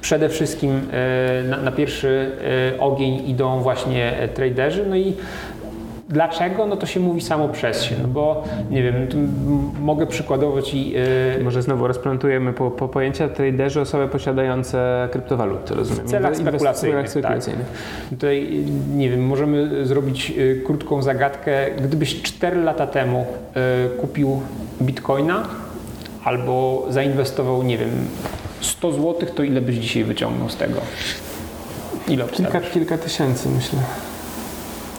przede 0.00 0.28
wszystkim 0.28 0.80
e, 0.92 1.42
na, 1.48 1.56
na 1.56 1.72
pierwszy 1.72 2.30
e, 2.74 2.80
ogień 2.80 3.28
idą 3.28 3.60
właśnie 3.60 4.18
e, 4.18 4.28
traderzy, 4.28 4.86
no 4.86 4.96
i 4.96 5.14
Dlaczego? 6.10 6.66
No 6.66 6.76
to 6.76 6.86
się 6.86 7.00
mówi 7.00 7.20
samo 7.20 7.48
przez 7.48 7.82
się, 7.82 7.94
no 8.02 8.08
bo 8.08 8.44
nie 8.70 8.82
wiem, 8.82 8.94
mogę 9.80 10.06
przykładowo 10.06 10.62
ci... 10.62 10.90
Yy... 10.90 11.44
Może 11.44 11.62
znowu 11.62 11.86
rozplantujemy 11.86 12.52
po, 12.52 12.70
po 12.70 12.88
pojęcia 12.88 13.28
traderzy, 13.28 13.80
osoby 13.80 14.08
posiadające 14.08 15.08
kryptowaluty, 15.12 15.74
rozumiem? 15.74 16.06
W 16.06 16.10
celach 16.10 16.36
spekulacyjnych, 16.36 17.10
spekulacyjnych. 17.10 17.66
Tak. 17.66 18.10
Tutaj, 18.10 18.64
nie 18.96 19.10
wiem, 19.10 19.26
możemy 19.26 19.86
zrobić 19.86 20.32
krótką 20.66 21.02
zagadkę. 21.02 21.70
Gdybyś 21.70 22.22
4 22.22 22.62
lata 22.62 22.86
temu 22.86 23.26
y, 23.86 23.98
kupił 24.00 24.40
bitcoina 24.82 25.48
albo 26.24 26.86
zainwestował, 26.88 27.62
nie 27.62 27.78
wiem, 27.78 27.90
100 28.60 28.92
zł, 28.92 29.14
to 29.34 29.42
ile 29.42 29.60
byś 29.60 29.76
dzisiaj 29.76 30.04
wyciągnął 30.04 30.48
z 30.50 30.56
tego? 30.56 30.80
Ile 32.08 32.28
kilka, 32.28 32.60
kilka 32.60 32.98
tysięcy 32.98 33.48
myślę. 33.48 33.78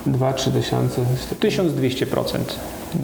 2-3 0.08 0.52
tysiące. 0.52 1.02
1200% 1.39 2.39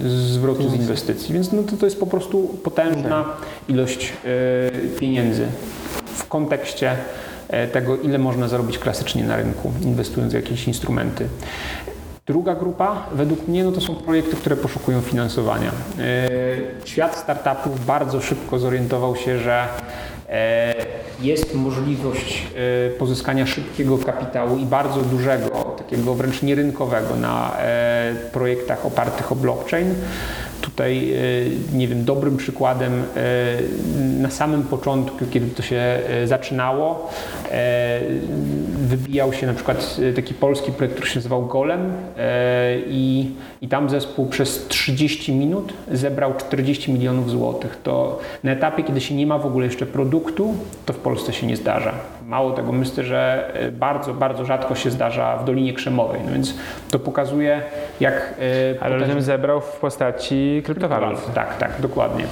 zwrotu 0.08 0.70
z 0.70 0.74
inwestycji, 0.74 1.34
więc 1.34 1.52
no 1.52 1.64
to, 1.64 1.78
to 1.78 1.86
jest 1.86 2.00
po 2.00 2.08
prostu 2.08 2.48
potężna 2.64 3.22
okay. 3.22 3.36
ilość 3.70 4.14
y, 4.86 5.00
pieniędzy 5.00 5.46
w 6.06 6.28
kontekście 6.28 6.96
e, 7.48 7.68
tego, 7.68 7.98
ile 7.98 8.18
można 8.18 8.48
zarobić 8.48 8.80
klasycznie 8.80 9.24
na 9.24 9.36
rynku, 9.36 9.72
inwestując 9.82 10.34
w 10.34 10.36
jakieś 10.36 10.68
instrumenty. 10.68 11.28
Druga 12.26 12.56
grupa, 12.56 13.06
według 13.12 13.48
mnie, 13.48 13.64
no 13.64 13.72
to 13.72 13.82
są 13.82 13.96
projekty, 13.96 14.36
które 14.36 14.56
poszukują 14.56 15.02
finansowania. 15.02 15.72
E, 16.00 16.88
świat 16.88 17.18
startupów 17.18 17.86
bardzo 17.86 18.22
szybko 18.22 18.60
zorientował 18.60 19.16
się, 19.16 19.40
że 19.40 19.68
jest 21.20 21.56
możliwość 21.56 22.44
e, 22.88 22.90
pozyskania 22.90 23.46
szybkiego 23.46 23.98
kapitału 23.98 24.58
i 24.58 24.66
bardzo 24.66 25.02
dużego, 25.02 25.50
takiego 25.78 26.16
wręcz 26.16 26.42
nierynkowego 26.42 27.16
na 27.16 27.58
e, 27.60 28.16
projektach 28.32 28.86
opartych 28.86 29.32
o 29.32 29.36
blockchain. 29.36 29.96
Tutaj, 30.68 31.14
nie 31.74 31.88
wiem, 31.88 32.06
dobrym 32.06 32.38
przykładem 32.38 33.04
na 34.20 34.30
samym 34.30 34.64
początku, 34.64 35.26
kiedy 35.32 35.48
to 35.48 35.62
się 35.64 36.00
zaczynało, 36.26 37.10
wybijał 38.78 39.34
się 39.34 39.48
na 39.48 39.54
przykład 39.54 39.98
taki 40.16 40.34
polski 40.34 40.72
projekt, 40.72 40.96
który 40.96 41.10
się 41.10 41.16
nazywał 41.20 41.46
Golem 41.46 41.94
i, 42.88 43.32
i 43.62 43.68
tam 43.68 43.90
zespół 43.90 44.26
przez 44.26 44.68
30 44.68 45.34
minut 45.34 45.74
zebrał 45.92 46.34
40 46.38 46.94
milionów 46.94 47.30
złotych. 47.30 47.80
To 47.84 48.20
na 48.44 48.52
etapie, 48.52 48.84
kiedy 48.84 49.02
się 49.02 49.16
nie 49.16 49.28
ma 49.28 49.38
w 49.38 49.46
ogóle 49.46 49.66
jeszcze 49.66 49.86
produktu, 49.86 50.56
to 50.86 50.94
w 50.94 50.98
Polsce 50.98 51.34
się 51.34 51.48
nie 51.48 51.58
zdarza. 51.58 51.94
Mało 52.28 52.52
tego, 52.52 52.72
myślę, 52.72 53.04
że 53.04 53.52
bardzo, 53.72 54.14
bardzo 54.14 54.46
rzadko 54.46 54.76
się 54.76 54.92
zdarza 54.92 55.38
w 55.38 55.46
Dolinie 55.46 55.74
Krzemowej, 55.74 56.22
no 56.26 56.32
więc 56.32 56.54
to 56.92 57.00
pokazuje, 57.00 57.62
jak... 58.00 58.34
Ale 58.80 59.00
potężny... 59.00 59.22
zebrał 59.22 59.62
w 59.62 59.80
postaci 59.80 60.62
kryptowalut. 60.66 61.34
Tak, 61.34 61.58
tak, 61.58 61.72
dokładnie. 61.80 62.24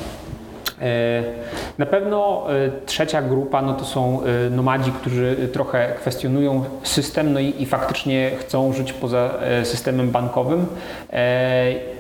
E, 0.81 1.23
na 1.77 1.86
pewno 1.86 2.45
e, 2.49 2.86
trzecia 2.86 3.21
grupa 3.21 3.62
no 3.62 3.73
to 3.73 3.86
są 3.86 4.19
e, 4.23 4.49
nomadzi, 4.49 4.91
którzy 4.91 5.49
trochę 5.53 5.93
kwestionują 5.99 6.63
system 6.84 7.34
no 7.34 7.39
i, 7.39 7.53
i 7.62 7.65
faktycznie 7.65 8.31
chcą 8.39 8.73
żyć 8.73 8.93
poza 8.93 9.29
systemem 9.63 10.12
bankowym 10.12 10.65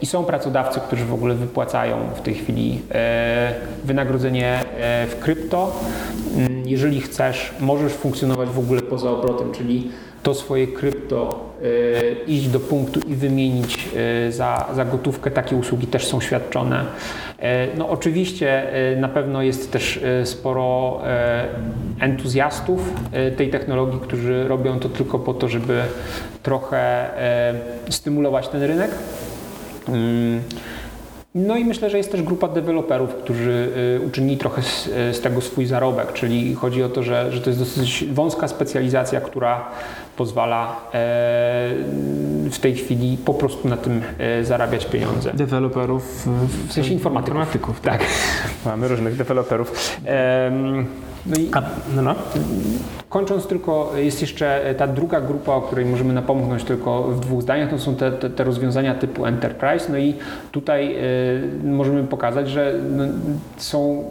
i 0.01 0.05
są 0.05 0.23
pracodawcy, 0.23 0.79
którzy 0.79 1.05
w 1.05 1.13
ogóle 1.13 1.35
wypłacają 1.35 1.97
w 2.15 2.21
tej 2.21 2.33
chwili 2.33 2.81
wynagrodzenie 3.83 4.59
w 5.07 5.19
krypto. 5.19 5.71
Mm, 6.65 6.71
jeżeli 6.71 7.01
chcesz, 7.01 7.51
możesz 7.59 7.93
funkcjonować 7.93 8.49
w 8.49 8.59
ogóle 8.59 8.81
poza 8.81 9.11
obrotem, 9.11 9.51
czyli 9.51 9.91
to 10.23 10.33
swoje 10.33 10.67
krypto 10.67 11.45
iść 12.27 12.47
do 12.47 12.59
punktu 12.59 12.99
i 12.99 13.15
wymienić 13.15 13.89
za, 14.29 14.69
za 14.75 14.85
gotówkę. 14.85 15.31
Takie 15.31 15.55
usługi 15.55 15.87
też 15.87 16.07
są 16.07 16.21
świadczone. 16.21 16.85
E, 17.39 17.67
no 17.77 17.89
oczywiście 17.89 18.73
e, 18.73 18.95
na 18.95 19.07
pewno 19.07 19.41
jest 19.41 19.71
też 19.71 19.97
e, 20.03 20.25
sporo 20.25 21.01
entuzjastów 21.99 22.93
tej 23.37 23.49
technologii, 23.49 23.99
którzy 23.99 24.47
robią 24.47 24.79
to 24.79 24.89
tylko 24.89 25.19
po 25.19 25.33
to, 25.33 25.47
żeby 25.47 25.81
trochę 26.43 27.09
stymulować 27.89 28.47
ten 28.47 28.63
rynek. 28.63 28.91
No 31.35 31.57
i 31.57 31.65
myślę, 31.65 31.89
że 31.89 31.97
jest 31.97 32.11
też 32.11 32.21
grupa 32.21 32.47
deweloperów, 32.47 33.15
którzy 33.15 33.71
uczynili 34.07 34.37
trochę 34.37 34.61
z, 34.61 34.85
z, 34.85 35.21
tego 35.21 35.41
swój 35.41 35.65
zarobek, 35.65 36.13
czyli 36.13 36.55
chodzi 36.55 36.83
o 36.83 36.89
to, 36.89 37.03
że, 37.03 37.31
że 37.31 37.41
to 37.41 37.49
jest 37.49 37.59
dosyć 37.59 38.05
wąska 38.11 38.47
specjalizacja, 38.47 39.21
która 39.21 39.71
pozwala 40.17 40.75
e, 40.87 40.91
w 42.51 42.57
tej 42.61 42.75
chwili 42.75 43.17
po 43.17 43.33
prostu 43.33 43.67
na 43.67 43.77
tym 43.77 44.01
e, 44.19 44.43
zarabiać 44.43 44.85
pieniądze. 44.85 45.33
Deweloperów 45.33 46.27
w 46.67 46.73
sensie 46.73 46.93
informatyków. 46.93 47.35
informatyków 47.35 47.81
tak. 47.81 48.05
Mamy 48.65 48.87
różnych 48.87 49.15
deweloperów. 49.15 49.99
No 51.25 51.35
i 51.37 51.51
no, 51.95 52.01
no. 52.01 52.15
kończąc 53.09 53.47
tylko, 53.47 53.91
jest 53.95 54.21
jeszcze 54.21 54.75
ta 54.77 54.87
druga 54.87 55.21
grupa, 55.21 55.53
o 55.53 55.61
której 55.61 55.85
możemy 55.85 56.13
napomknąć 56.13 56.63
tylko 56.63 57.03
w 57.03 57.19
dwóch 57.19 57.41
zdaniach, 57.41 57.69
to 57.69 57.79
są 57.79 57.95
te, 57.95 58.11
te, 58.11 58.29
te 58.29 58.43
rozwiązania 58.43 58.95
typu 58.95 59.25
enterprise. 59.25 59.91
No 59.91 59.97
i 59.97 60.15
tutaj 60.51 60.95
y, 61.63 61.67
możemy 61.67 62.03
pokazać, 62.03 62.49
że 62.49 62.73
no, 62.91 63.03
są 63.57 64.03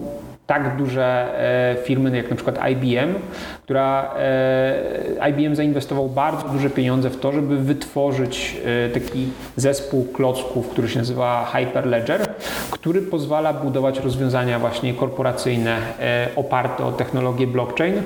tak 0.46 0.76
duże 0.76 1.34
e, 1.74 1.84
firmy 1.84 2.16
jak 2.16 2.30
na 2.30 2.36
przykład 2.36 2.58
IBM, 2.70 3.14
która 3.62 4.14
e, 4.18 5.30
IBM 5.30 5.54
zainwestował 5.54 6.08
bardzo 6.08 6.48
duże 6.48 6.70
pieniądze 6.70 7.10
w 7.10 7.20
to, 7.20 7.32
żeby 7.32 7.56
wytworzyć 7.56 8.56
e, 8.86 8.90
taki 8.90 9.28
zespół 9.56 10.04
klocków, 10.12 10.68
który 10.68 10.88
się 10.88 10.98
nazywa 10.98 11.50
Hyperledger, 11.52 12.26
który 12.70 13.02
pozwala 13.02 13.52
budować 13.52 14.00
rozwiązania 14.00 14.58
właśnie 14.58 14.94
korporacyjne 14.94 15.78
oparte 16.36 16.84
o 16.84 16.92
technologię 16.92 17.46
blockchain 17.46 18.02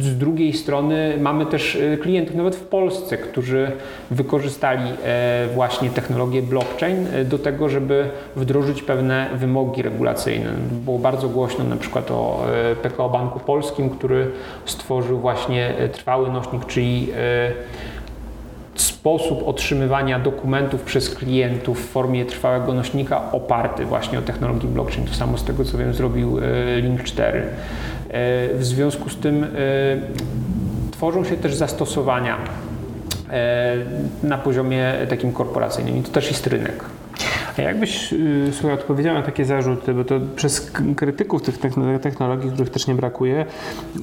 z 0.00 0.18
drugiej 0.18 0.52
strony 0.52 1.14
mamy 1.20 1.46
też 1.46 1.76
e, 1.76 1.96
klientów 1.96 2.36
nawet 2.36 2.56
w 2.56 2.64
Polsce, 2.64 3.18
którzy 3.18 3.72
wykorzystali 4.10 4.90
e, 5.04 5.48
właśnie 5.54 5.90
technologię 5.90 6.42
blockchain 6.42 7.06
do 7.24 7.38
tego, 7.38 7.68
żeby 7.68 8.08
wdrożyć 8.36 8.82
pewne 8.82 9.30
wymogi 9.34 9.82
regulacyjne. 9.82 10.50
Było 10.70 10.98
bardzo 10.98 11.28
głośno 11.28 11.64
na 11.64 11.76
przykład 11.76 12.10
o 12.10 12.46
PKO 12.82 13.08
Banku 13.08 13.40
Polskim, 13.40 13.90
który 13.90 14.30
stworzył 14.64 15.18
właśnie 15.18 15.74
trwały 15.92 16.30
nośnik, 16.30 16.66
czyli 16.66 17.08
sposób 18.82 19.48
otrzymywania 19.48 20.18
dokumentów 20.18 20.82
przez 20.82 21.10
klientów 21.10 21.86
w 21.86 21.90
formie 21.90 22.24
trwałego 22.24 22.74
nośnika 22.74 23.32
oparty 23.32 23.84
właśnie 23.84 24.18
o 24.18 24.22
technologii 24.22 24.68
blockchain. 24.68 25.06
To 25.06 25.14
samo 25.14 25.38
z 25.38 25.44
tego 25.44 25.64
co 25.64 25.78
wiem 25.78 25.94
zrobił 25.94 26.38
Link 26.82 27.02
4. 27.02 27.42
E, 28.14 28.54
w 28.54 28.64
związku 28.64 29.10
z 29.10 29.16
tym 29.16 29.44
e, 29.44 29.48
tworzą 30.90 31.24
się 31.24 31.36
też 31.36 31.54
zastosowania 31.54 32.38
e, 33.30 33.76
na 34.22 34.38
poziomie 34.38 34.94
takim 35.08 35.32
korporacyjnym 35.32 35.96
i 35.96 36.02
to 36.02 36.10
też 36.10 36.28
jest 36.28 36.46
rynek. 36.46 36.84
A 37.58 37.62
jakbyś 37.62 38.12
y, 38.12 38.50
słuchaj, 38.52 38.74
odpowiedział 38.74 39.14
na 39.14 39.22
takie 39.22 39.44
zarzuty, 39.44 39.94
bo 39.94 40.04
to 40.04 40.14
przez 40.36 40.72
krytyków 40.96 41.42
tych 41.42 41.58
technologii, 42.02 42.50
których 42.50 42.70
też 42.70 42.86
nie 42.86 42.94
brakuje, 42.94 43.46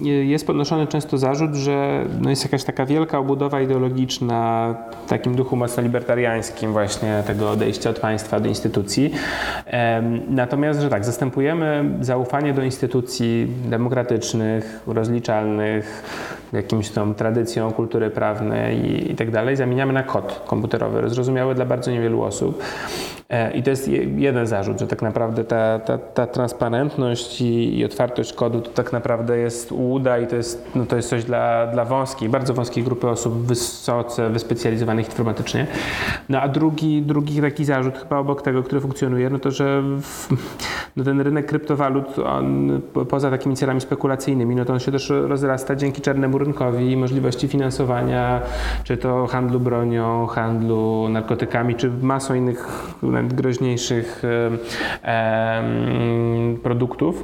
y, 0.06 0.08
jest 0.08 0.48
podnoszony 0.48 0.88
często 0.88 1.18
zarzut, 1.18 1.56
że 1.56 2.06
no 2.22 2.30
jest 2.30 2.44
jakaś 2.44 2.64
taka 2.64 2.86
wielka 2.86 3.20
obudowa 3.20 3.62
ideologiczna 3.62 4.76
w 5.06 5.10
takim 5.10 5.36
duchu 5.36 5.56
mocno 5.56 5.84
libertariańskim 5.84 6.72
właśnie 6.72 7.24
tego 7.28 7.52
odejścia 7.52 7.90
od 7.90 8.00
państwa 8.00 8.40
do 8.40 8.50
instytucji. 8.50 9.12
Natomiast, 10.30 10.82
że 10.82 10.90
tak, 10.90 11.06
zastępujemy 11.06 11.84
zaufanie 12.02 12.54
do 12.54 12.64
instytucji 12.64 13.48
demokratycznych, 13.66 14.82
rozliczalnych, 14.88 16.04
jakimś 16.54 16.90
tą 16.90 17.14
tradycją 17.14 17.72
kultury 17.72 18.10
prawnej 18.10 18.78
i, 18.78 19.12
i 19.12 19.16
tak 19.16 19.32
dalej, 19.32 19.56
zamieniamy 19.56 19.94
na 19.94 20.04
kod 20.04 20.42
komputerowy, 20.48 21.10
zrozumiały 21.10 21.56
dla 21.56 21.66
bardzo 21.66 21.92
niewielu 21.92 22.22
osób. 22.22 22.64
E, 23.32 23.52
I 23.52 23.64
to 23.64 23.70
jest 23.70 23.88
jeden 24.18 24.48
zarzut, 24.48 24.80
że 24.80 24.88
tak 24.88 25.02
naprawdę 25.02 25.44
ta, 25.44 25.80
ta, 25.80 25.98
ta 25.98 26.28
transparentność 26.28 27.42
i, 27.42 27.78
i, 27.78 27.86
otwartość 27.86 28.34
kodu 28.34 28.62
to 28.62 28.70
tak 28.70 28.94
naprawdę 28.94 29.38
jest 29.38 29.72
ułuda 29.72 30.20
i 30.20 30.28
to 30.28 30.36
jest, 30.36 30.66
no 30.76 30.86
to 30.86 30.96
jest 30.96 31.10
coś 31.10 31.24
dla, 31.24 31.68
dla 31.68 31.86
wąskiej, 31.86 32.30
bardzo 32.30 32.54
wąskiej 32.54 32.84
grupy 32.84 33.10
osób 33.10 33.34
wysoce 33.34 34.30
wyspecjalizowanych 34.30 35.06
informatycznie. 35.06 35.68
No 36.30 36.42
a 36.42 36.48
drugi, 36.48 37.02
drugi 37.02 37.42
taki 37.42 37.66
zarzut 37.66 37.98
chyba 37.98 38.18
obok 38.18 38.42
tego, 38.42 38.64
który 38.64 38.82
funkcjonuje, 38.82 39.30
no 39.30 39.40
to 39.40 39.52
że 39.52 39.82
w, 40.02 40.30
no 40.96 41.04
ten 41.04 41.22
rynek 41.22 41.46
kryptowalut, 41.46 42.20
on, 42.20 42.82
poza 43.10 43.30
takimi 43.30 43.56
celami 43.56 43.82
spekulacyjnymi, 43.82 44.56
no 44.56 44.66
to 44.66 44.74
on 44.74 44.80
się 44.80 44.92
też 44.92 45.10
rozrasta 45.10 45.76
dzięki 45.76 46.02
czarnemu 46.02 46.38
rynkowi 46.38 46.92
i 46.92 46.98
możliwości 46.98 47.48
finansowania, 47.48 48.42
czy 48.84 48.98
to 48.98 49.28
handlu 49.28 49.60
bronią, 49.60 50.28
handlu 50.28 51.10
narkotykami, 51.10 51.76
czy 51.76 51.92
masą 52.02 52.34
innych 52.34 52.94
nawet 53.22 53.34
groźniejszych 53.34 54.24
produktów 56.64 57.24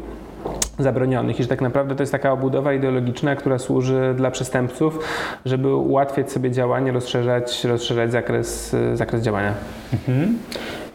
zabronionych 0.79 1.39
i 1.39 1.43
że 1.43 1.49
tak 1.49 1.61
naprawdę 1.61 1.95
to 1.95 2.03
jest 2.03 2.11
taka 2.11 2.31
obudowa 2.31 2.73
ideologiczna, 2.73 3.35
która 3.35 3.59
służy 3.59 4.13
dla 4.17 4.31
przestępców, 4.31 4.99
żeby 5.45 5.75
ułatwiać 5.75 6.31
sobie 6.31 6.51
działanie, 6.51 6.91
rozszerzać, 6.91 7.63
rozszerzać 7.63 8.11
zakres, 8.11 8.75
zakres 8.93 9.21
działania. 9.21 9.53
Mhm. 9.93 10.37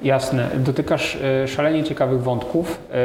Jasne. 0.03 0.49
Dotykasz 0.57 1.19
e, 1.23 1.49
szalenie 1.49 1.85
ciekawych 1.85 2.23
wątków. 2.23 2.79
E, 2.93 2.99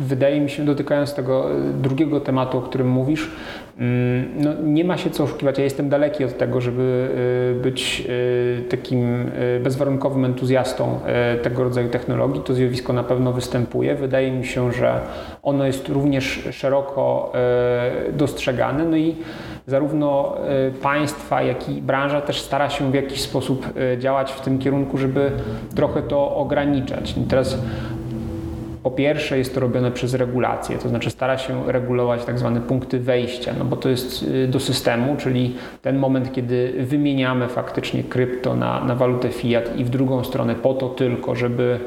wydaje 0.00 0.40
mi 0.40 0.50
się, 0.50 0.64
dotykając 0.64 1.14
tego 1.14 1.50
e, 1.50 1.72
drugiego 1.72 2.20
tematu, 2.20 2.58
o 2.58 2.60
którym 2.60 2.88
mówisz, 2.88 3.30
no, 4.36 4.50
nie 4.62 4.84
ma 4.84 4.96
się 4.96 5.10
co 5.10 5.24
oszukiwać. 5.24 5.58
Ja 5.58 5.64
jestem 5.64 5.88
daleki 5.88 6.24
od 6.24 6.38
tego, 6.38 6.60
żeby 6.60 7.08
być 7.62 8.08
takim 8.68 9.30
bezwarunkowym 9.62 10.24
entuzjastą 10.24 11.00
tego 11.42 11.64
rodzaju 11.64 11.88
technologii. 11.88 12.42
To 12.42 12.54
zjawisko 12.54 12.92
na 12.92 13.04
pewno 13.04 13.32
występuje. 13.32 13.94
Wydaje 13.94 14.32
mi 14.32 14.44
się, 14.44 14.72
że 14.72 15.00
ono 15.42 15.66
jest 15.66 15.88
również 15.88 16.48
szeroko 16.50 17.32
dostrzegane. 18.12 18.84
No 18.84 18.96
i 18.96 19.16
zarówno 19.66 20.36
państwa, 20.82 21.42
jak 21.42 21.68
i 21.68 21.82
branża 21.82 22.20
też 22.20 22.40
stara 22.40 22.70
się 22.70 22.90
w 22.90 22.94
jakiś 22.94 23.20
sposób 23.20 23.66
działać 23.98 24.32
w 24.32 24.40
tym 24.40 24.58
kierunku, 24.58 24.98
żeby 24.98 25.30
trochę 25.76 26.02
to 26.02 26.36
ograniczać. 26.36 27.14
I 27.16 27.20
teraz 27.20 27.58
po 28.82 28.90
pierwsze 28.90 29.38
jest 29.38 29.54
to 29.54 29.60
robione 29.60 29.90
przez 29.90 30.14
regulację, 30.14 30.78
to 30.78 30.88
znaczy 30.88 31.10
stara 31.10 31.38
się 31.38 31.72
regulować 31.72 32.24
tak 32.24 32.38
zwane 32.38 32.60
punkty 32.60 33.00
wejścia, 33.00 33.52
no 33.58 33.64
bo 33.64 33.76
to 33.76 33.88
jest 33.88 34.22
y, 34.22 34.48
do 34.48 34.60
systemu, 34.60 35.16
czyli 35.16 35.54
ten 35.82 35.98
moment, 35.98 36.32
kiedy 36.32 36.74
wymieniamy 36.78 37.48
faktycznie 37.48 38.04
krypto 38.04 38.56
na, 38.56 38.84
na 38.84 38.94
walutę 38.94 39.28
fiat 39.28 39.76
i 39.76 39.84
w 39.84 39.88
drugą 39.88 40.24
stronę 40.24 40.54
po 40.54 40.74
to 40.74 40.88
tylko, 40.88 41.34
żeby 41.34 41.80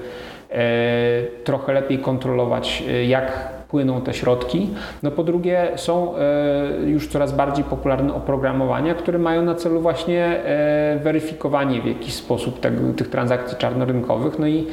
e, 0.51 1.23
trochę 1.43 1.73
lepiej 1.73 1.99
kontrolować, 1.99 2.83
e, 2.89 3.05
jak 3.05 3.49
płyną 3.69 4.01
te 4.01 4.13
środki. 4.13 4.69
No 5.03 5.11
po 5.11 5.23
drugie 5.23 5.67
są 5.75 6.17
e, 6.17 6.19
już 6.85 7.07
coraz 7.07 7.31
bardziej 7.31 7.65
popularne 7.65 8.13
oprogramowania, 8.13 8.95
które 8.95 9.19
mają 9.19 9.41
na 9.41 9.55
celu 9.55 9.81
właśnie 9.81 10.39
weryfikowanie 11.03 11.81
w 11.81 11.85
jakiś 11.85 12.13
sposób 12.13 12.59
tych 12.95 13.09
transakcji 13.09 13.57
czarnorynkowych. 13.57 14.39
No 14.39 14.47
i 14.47 14.67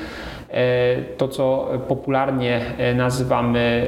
to, 1.16 1.28
co 1.28 1.68
popularnie 1.88 2.60
nazywamy 2.94 3.86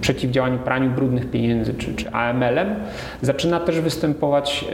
przeciwdziałaniem 0.00 0.58
praniu 0.58 0.90
brudnych 0.90 1.30
pieniędzy, 1.30 1.74
czy, 1.74 1.94
czy 1.94 2.10
AML-em, 2.10 2.74
zaczyna 3.22 3.60
też 3.60 3.80
występować, 3.80 4.64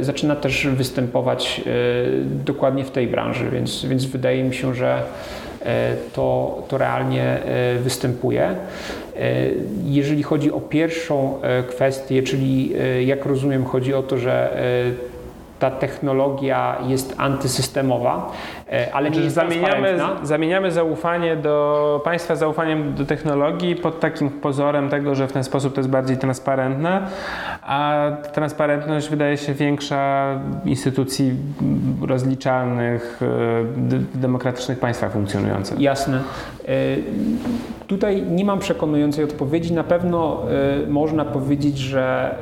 zaczyna 0.00 0.36
też 0.36 0.66
występować 0.66 1.60
dokładnie 2.44 2.84
w 2.84 2.90
tej 2.90 3.06
branży, 3.06 3.50
więc, 3.50 3.84
więc 3.84 4.04
wydaje 4.04 4.44
mi 4.44 4.54
się, 4.54 4.74
że 4.74 5.02
E, 5.66 5.96
to, 6.12 6.58
to 6.68 6.78
realnie 6.78 7.22
e, 7.22 7.78
występuje. 7.78 8.42
E, 8.42 8.56
jeżeli 9.84 10.22
chodzi 10.22 10.52
o 10.52 10.60
pierwszą 10.60 11.40
kwestię, 11.68 12.22
czyli 12.22 12.72
jak 13.06 13.26
rozumiem, 13.26 13.64
chodzi 13.64 13.94
o 13.94 14.02
to, 14.02 14.18
że 14.18 14.56
ta 15.60 15.70
technologia 15.70 16.76
jest 16.88 17.14
antysystemowa, 17.16 18.32
e, 18.32 18.59
ale 18.92 19.10
nie 19.10 19.20
jest 19.20 19.34
zamieniamy, 19.34 19.98
zamieniamy 20.22 20.72
zaufanie 20.72 21.36
do 21.36 22.00
państwa 22.04 22.36
zaufaniem 22.36 22.94
do 22.94 23.04
technologii 23.04 23.76
pod 23.76 24.00
takim 24.00 24.30
pozorem 24.30 24.88
tego, 24.88 25.14
że 25.14 25.28
w 25.28 25.32
ten 25.32 25.44
sposób 25.44 25.74
to 25.74 25.80
jest 25.80 25.90
bardziej 25.90 26.16
transparentne, 26.16 27.06
a 27.62 28.10
transparentność 28.32 29.08
wydaje 29.08 29.36
się 29.36 29.54
większa 29.54 30.26
instytucji 30.64 31.34
rozliczalnych 32.02 33.16
w 33.20 34.08
demokratycznych 34.14 34.78
państwach 34.78 35.12
funkcjonujących. 35.12 35.80
Jasne. 35.80 36.20
E, 36.68 36.72
tutaj 37.86 38.22
nie 38.22 38.44
mam 38.44 38.58
przekonującej 38.58 39.24
odpowiedzi. 39.24 39.72
Na 39.72 39.84
pewno 39.84 40.42
e, 40.84 40.90
można 40.90 41.24
powiedzieć, 41.24 41.78
że 41.78 42.34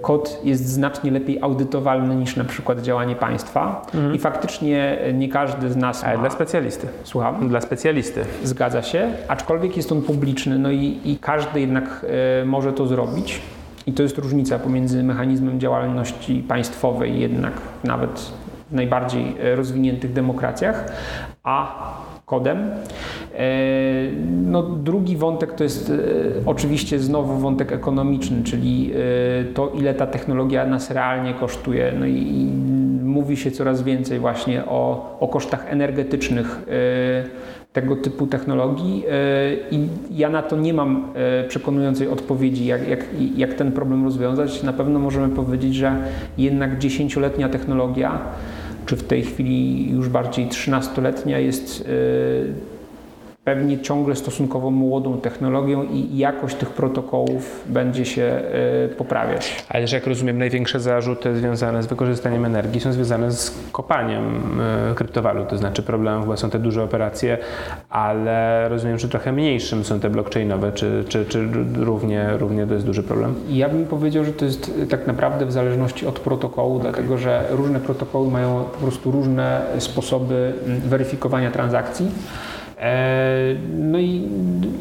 kod 0.00 0.40
jest 0.44 0.68
znacznie 0.68 1.10
lepiej 1.10 1.38
audytowalny 1.42 2.16
niż 2.16 2.36
na 2.36 2.44
przykład 2.44 2.66
przykład 2.66 2.80
działanie 2.80 3.16
państwa 3.16 3.86
mhm. 3.94 4.14
i 4.14 4.18
faktycznie 4.18 4.98
nie 5.14 5.28
każdy 5.28 5.65
z 5.70 5.76
nas. 5.76 6.04
Ale 6.04 6.18
dla 6.18 6.30
specjalisty. 6.30 6.86
Słucham? 7.04 7.48
Dla 7.48 7.60
specjalisty. 7.60 8.24
Zgadza 8.44 8.82
się, 8.82 9.10
aczkolwiek 9.28 9.76
jest 9.76 9.92
on 9.92 10.02
publiczny, 10.02 10.58
no 10.58 10.70
i, 10.70 11.00
i 11.04 11.18
każdy 11.20 11.60
jednak 11.60 12.06
e, 12.42 12.44
może 12.44 12.72
to 12.72 12.86
zrobić. 12.86 13.40
I 13.86 13.92
to 13.92 14.02
jest 14.02 14.18
różnica 14.18 14.58
pomiędzy 14.58 15.02
mechanizmem 15.02 15.60
działalności 15.60 16.44
państwowej, 16.48 17.20
jednak 17.20 17.52
nawet 17.84 18.32
w 18.70 18.74
najbardziej 18.74 19.36
e, 19.40 19.56
rozwiniętych 19.56 20.12
demokracjach, 20.12 20.92
a 21.42 21.76
kodem. 22.26 22.58
E, 22.58 23.44
no, 24.46 24.62
drugi 24.62 25.16
wątek 25.16 25.52
to 25.54 25.64
jest 25.64 25.92
oczywiście 26.46 26.98
znowu 26.98 27.38
wątek 27.38 27.72
ekonomiczny, 27.72 28.42
czyli 28.44 28.92
to, 29.54 29.68
ile 29.68 29.94
ta 29.94 30.06
technologia 30.06 30.66
nas 30.66 30.90
realnie 30.90 31.34
kosztuje. 31.34 31.92
No 31.98 32.06
i, 32.06 32.50
mówi 33.16 33.36
się 33.36 33.50
coraz 33.50 33.82
więcej 33.82 34.18
właśnie 34.18 34.64
o, 34.64 35.16
o 35.20 35.28
kosztach 35.28 35.66
energetycznych 35.68 36.62
tego 37.72 37.96
typu 37.96 38.26
technologii 38.26 39.04
i 39.70 39.88
ja 40.10 40.28
na 40.28 40.42
to 40.42 40.56
nie 40.56 40.74
mam 40.74 41.12
przekonującej 41.48 42.08
odpowiedzi, 42.08 42.66
jak, 42.66 42.88
jak, 42.88 43.04
jak 43.36 43.54
ten 43.54 43.72
problem 43.72 44.04
rozwiązać. 44.04 44.62
Na 44.62 44.72
pewno 44.72 44.98
możemy 44.98 45.28
powiedzieć, 45.34 45.74
że 45.74 45.96
jednak 46.38 46.78
dziesięcioletnia 46.78 47.48
technologia 47.48 48.18
czy 48.86 48.96
w 48.96 49.04
tej 49.04 49.22
chwili 49.22 49.90
już 49.90 50.08
bardziej 50.08 50.46
13-letnia 50.46 51.38
jest 51.38 51.80
e, 51.80 52.75
pewnie 53.46 53.78
ciągle 53.78 54.16
stosunkowo 54.16 54.70
młodą 54.70 55.20
technologią 55.20 55.82
i 55.82 56.18
jakość 56.18 56.56
tych 56.56 56.70
protokołów 56.70 57.64
będzie 57.66 58.04
się 58.04 58.22
e, 58.22 58.88
poprawiać. 58.88 59.64
Ale 59.68 59.86
że 59.86 59.96
jak 59.96 60.06
rozumiem, 60.06 60.38
największe 60.38 60.80
zarzuty 60.80 61.36
związane 61.36 61.82
z 61.82 61.86
wykorzystaniem 61.86 62.44
energii 62.44 62.80
są 62.80 62.92
związane 62.92 63.32
z 63.32 63.58
kopaniem 63.72 64.40
e, 64.90 64.94
kryptowalut, 64.94 65.48
to 65.48 65.58
znaczy 65.58 65.82
problemem 65.82 66.22
chyba 66.22 66.36
są 66.36 66.50
te 66.50 66.58
duże 66.58 66.82
operacje, 66.82 67.38
ale 67.90 68.68
rozumiem, 68.68 68.98
że 68.98 69.08
trochę 69.08 69.32
mniejszym 69.32 69.84
są 69.84 70.00
te 70.00 70.10
blockchainowe, 70.10 70.72
czy, 70.72 71.04
czy, 71.08 71.24
czy 71.24 71.48
równie, 71.76 72.28
równie 72.38 72.66
to 72.66 72.74
jest 72.74 72.86
duży 72.86 73.02
problem? 73.02 73.34
Ja 73.48 73.68
bym 73.68 73.86
powiedział, 73.86 74.24
że 74.24 74.32
to 74.32 74.44
jest 74.44 74.72
tak 74.90 75.06
naprawdę 75.06 75.46
w 75.46 75.52
zależności 75.52 76.06
od 76.06 76.20
protokołu, 76.20 76.76
okay. 76.76 76.92
dlatego 76.92 77.18
że 77.18 77.44
różne 77.50 77.80
protokoły 77.80 78.30
mają 78.30 78.64
po 78.64 78.78
prostu 78.78 79.10
różne 79.10 79.62
sposoby 79.78 80.52
weryfikowania 80.66 81.50
transakcji. 81.50 82.06
E, 82.78 83.54
no 83.78 83.98
i 83.98 84.28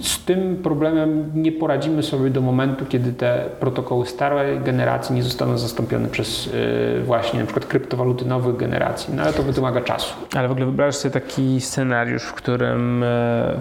z 0.02 0.26
tym 0.26 0.58
problemem 0.64 1.32
nie 1.36 1.52
poradzimy 1.52 2.04
sobie 2.04 2.30
do 2.30 2.42
momentu, 2.42 2.86
kiedy 2.86 3.14
te 3.14 3.46
protokoły 3.60 4.06
starej 4.06 4.60
generacji 4.60 5.16
nie 5.16 5.24
zostaną 5.24 5.58
zastąpione 5.58 6.08
przez 6.08 6.50
e, 7.00 7.00
właśnie 7.04 7.40
na 7.40 7.46
przykład 7.46 7.66
kryptowaluty 7.66 8.26
nowych 8.26 8.58
generacji, 8.58 9.14
no 9.14 9.24
ale 9.24 9.34
to 9.34 9.44
wymaga 9.44 9.82
czasu. 9.82 10.16
Ale 10.36 10.48
w 10.48 10.52
ogóle 10.52 10.66
wyobraź 10.66 10.96
sobie 10.96 11.14
taki 11.14 11.62
scenariusz, 11.62 12.24
w 12.24 12.34
którym, 12.34 13.04
e, 13.04 13.08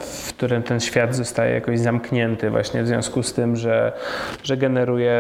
w 0.01 0.29
którym 0.29 0.63
ten 0.63 0.81
świat 0.81 1.15
zostaje 1.15 1.55
jakoś 1.55 1.81
zamknięty 1.81 2.51
właśnie 2.51 2.83
w 2.83 2.87
związku 2.87 3.23
z 3.23 3.33
tym, 3.33 3.57
że, 3.57 3.93
że 4.43 4.57
generuje 4.57 5.15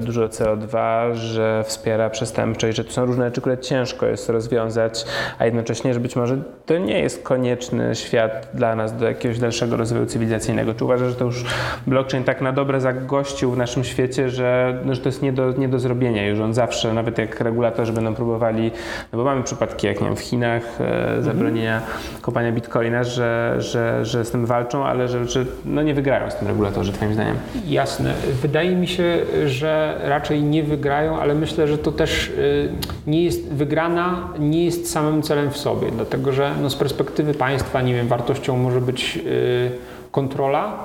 dużo 0.00 0.28
CO2, 0.28 1.14
że 1.14 1.64
wspiera 1.66 2.10
przestępczość, 2.10 2.76
że 2.76 2.84
to 2.84 2.92
są 2.92 3.06
różne 3.06 3.24
rzeczy, 3.24 3.40
które 3.40 3.58
ciężko 3.58 4.06
jest 4.06 4.28
rozwiązać, 4.28 5.04
a 5.38 5.44
jednocześnie, 5.44 5.94
że 5.94 6.00
być 6.00 6.16
może 6.16 6.38
to 6.66 6.78
nie 6.78 7.00
jest 7.00 7.22
konieczny 7.22 7.94
świat 8.04 8.48
dla 8.54 8.76
nas 8.76 8.96
do 8.96 9.08
jakiegoś 9.08 9.38
dalszego 9.38 9.76
rozwoju 9.76 10.06
cywilizacyjnego? 10.06 10.74
Czy 10.74 10.84
uważasz, 10.84 11.08
że 11.08 11.14
to 11.14 11.24
już 11.24 11.44
blockchain 11.86 12.24
tak 12.24 12.40
na 12.40 12.52
dobre 12.52 12.80
zagościł 12.80 13.50
w 13.50 13.56
naszym 13.56 13.84
świecie, 13.84 14.30
że, 14.30 14.78
no, 14.84 14.94
że 14.94 15.00
to 15.00 15.08
jest 15.08 15.22
nie 15.22 15.32
do, 15.32 15.52
nie 15.52 15.68
do 15.68 15.78
zrobienia 15.78 16.26
już 16.26 16.40
on 16.40 16.54
zawsze, 16.54 16.92
nawet 16.92 17.18
jak 17.18 17.40
regulatorzy 17.40 17.92
będą 17.92 18.14
próbowali, 18.14 18.70
no 19.12 19.18
bo 19.18 19.24
mamy 19.24 19.42
przypadki 19.42 19.86
jak 19.86 20.00
nie 20.00 20.06
wiem, 20.06 20.16
w 20.16 20.20
Chinach 20.20 20.62
e, 20.80 21.22
zabronienia 21.22 21.82
kopania 22.20 22.52
bitcoina, 22.52 23.04
że, 23.04 23.54
że, 23.58 24.04
że 24.04 24.24
z 24.24 24.30
tym 24.30 24.46
walczą, 24.46 24.84
ale 24.84 25.08
że, 25.08 25.28
że 25.28 25.44
no, 25.64 25.82
nie 25.82 25.94
wygrają 25.94 26.30
z 26.30 26.34
tym 26.34 26.48
regulatorzy, 26.48 26.92
twoim 26.92 27.14
zdaniem. 27.14 27.36
Jasne. 27.66 28.14
Wydaje 28.42 28.76
mi 28.76 28.86
się, 28.88 29.18
że 29.46 30.00
raczej 30.04 30.42
nie 30.42 30.62
wygrają, 30.62 31.20
ale 31.20 31.34
myślę, 31.34 31.68
że 31.68 31.78
to 31.78 31.92
też 31.92 32.28
y, 32.28 32.68
nie 33.06 33.24
jest 33.24 33.52
wygrana, 33.52 34.28
nie 34.38 34.64
jest 34.64 34.90
samym 34.90 35.22
celem 35.22 35.50
w 35.50 35.56
sobie, 35.56 35.90
dlatego 35.90 36.32
że 36.32 36.52
no, 36.62 36.70
z 36.70 36.76
perspektywy 36.76 37.34
państwa, 37.34 37.82
nie 37.82 37.93
wiem, 37.94 38.08
wartością 38.08 38.56
może 38.56 38.80
być 38.80 39.18
y, 39.26 39.70
kontrola, 40.10 40.78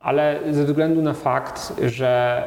ale 0.00 0.38
ze 0.50 0.64
względu 0.64 1.02
na 1.02 1.12
fakt, 1.12 1.72
że 1.86 2.42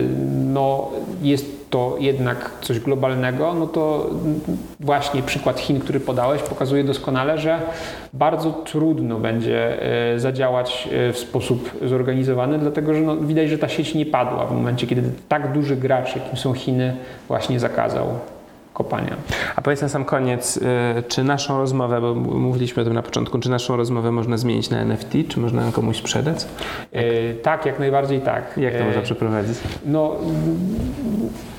y, 0.00 0.08
no, 0.44 0.90
jest 1.22 1.70
to 1.70 1.96
jednak 2.00 2.50
coś 2.60 2.80
globalnego, 2.80 3.54
no 3.54 3.66
to 3.66 4.10
właśnie 4.80 5.22
przykład 5.22 5.60
Chin, 5.60 5.80
który 5.80 6.00
podałeś, 6.00 6.42
pokazuje 6.42 6.84
doskonale, 6.84 7.38
że 7.38 7.58
bardzo 8.12 8.50
trudno 8.50 9.18
będzie 9.18 9.78
y, 10.14 10.20
zadziałać 10.20 10.88
w 11.12 11.18
sposób 11.18 11.70
zorganizowany, 11.82 12.58
dlatego 12.58 12.94
że 12.94 13.00
no, 13.00 13.16
widać, 13.16 13.48
że 13.48 13.58
ta 13.58 13.68
sieć 13.68 13.94
nie 13.94 14.06
padła 14.06 14.46
w 14.46 14.52
momencie, 14.52 14.86
kiedy 14.86 15.02
tak 15.28 15.52
duży 15.52 15.76
gracz, 15.76 16.16
jakim 16.16 16.36
są 16.36 16.52
Chiny, 16.52 16.96
właśnie 17.28 17.60
zakazał 17.60 18.08
kopania. 18.78 19.16
A 19.56 19.62
powiedz 19.62 19.82
na 19.82 19.88
sam 19.88 20.04
koniec, 20.04 20.56
y, 20.56 20.60
czy 21.08 21.24
naszą 21.24 21.58
rozmowę, 21.58 22.00
bo 22.00 22.14
mówiliśmy 22.14 22.82
o 22.82 22.84
tym 22.84 22.94
na 22.94 23.02
początku, 23.02 23.38
czy 23.38 23.50
naszą 23.50 23.76
rozmowę 23.76 24.12
można 24.12 24.36
zmienić 24.36 24.70
na 24.70 24.78
NFT, 24.78 25.12
czy 25.28 25.40
można 25.40 25.64
ją 25.64 25.72
komuś 25.72 25.96
sprzedać? 25.96 26.46
Y, 26.94 27.36
tak, 27.42 27.66
jak 27.66 27.78
najbardziej 27.78 28.20
tak. 28.20 28.54
Jak 28.56 28.74
to 28.74 28.80
Y, 28.80 28.84
można 28.84 29.02
przeprowadzić? 29.02 29.58
No, 29.86 30.16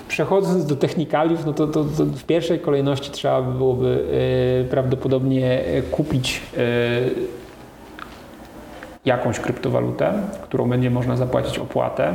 przechodząc 0.08 0.66
do 0.66 0.76
technikaliów, 0.76 1.46
no 1.46 1.54
to, 1.54 1.68
to, 1.68 1.84
to 1.84 2.06
w 2.06 2.24
pierwszej 2.24 2.60
kolejności 2.60 3.12
trzeba 3.12 3.42
by 3.42 3.58
byłoby 3.58 4.04
e, 4.62 4.70
prawdopodobnie 4.70 5.66
e, 5.66 5.82
kupić 5.82 6.42
e, 6.58 7.39
jakąś 9.06 9.40
kryptowalutę, 9.40 10.14
którą 10.42 10.70
będzie 10.70 10.90
można 10.90 11.16
zapłacić 11.16 11.60
opłatę. 11.60 12.14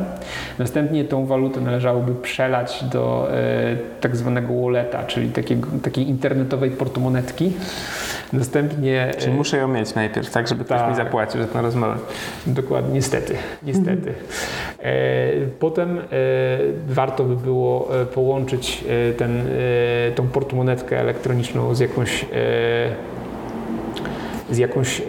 Następnie 0.58 1.04
tą 1.04 1.26
walutę 1.26 1.60
należałoby 1.60 2.14
przelać 2.14 2.84
do 2.84 3.28
e, 3.32 3.76
tak 4.00 4.16
zwanego 4.16 4.60
walleta, 4.62 5.04
czyli 5.04 5.28
takiego, 5.28 5.68
takiej 5.82 6.08
internetowej 6.08 6.70
portomonetki. 6.70 7.52
Następnie 8.32 9.10
Czyli 9.18 9.32
e, 9.32 9.36
muszę 9.36 9.56
ją 9.56 9.68
mieć 9.68 9.94
najpierw, 9.94 10.30
tak, 10.30 10.48
żeby 10.48 10.64
ktoś 10.64 10.78
tak. 10.78 10.90
mi 10.90 10.96
zapłacił 10.96 11.42
za 11.42 11.46
tę 11.46 11.62
rozmowę. 11.62 11.96
Dokładnie, 12.46 12.94
niestety, 12.94 13.34
niestety. 13.62 14.14
E, 14.82 14.94
Potem 15.58 15.98
warto 16.86 17.24
by 17.24 17.36
było 17.36 17.88
połączyć 18.14 18.84
ten, 19.18 19.42
tą 20.14 20.28
portmonetkę 20.28 21.00
elektroniczną 21.00 21.74
z 21.74 21.80
jakąś, 21.80 22.26
z 24.50 24.58
jakąś 24.58 25.00
e, 25.00 25.04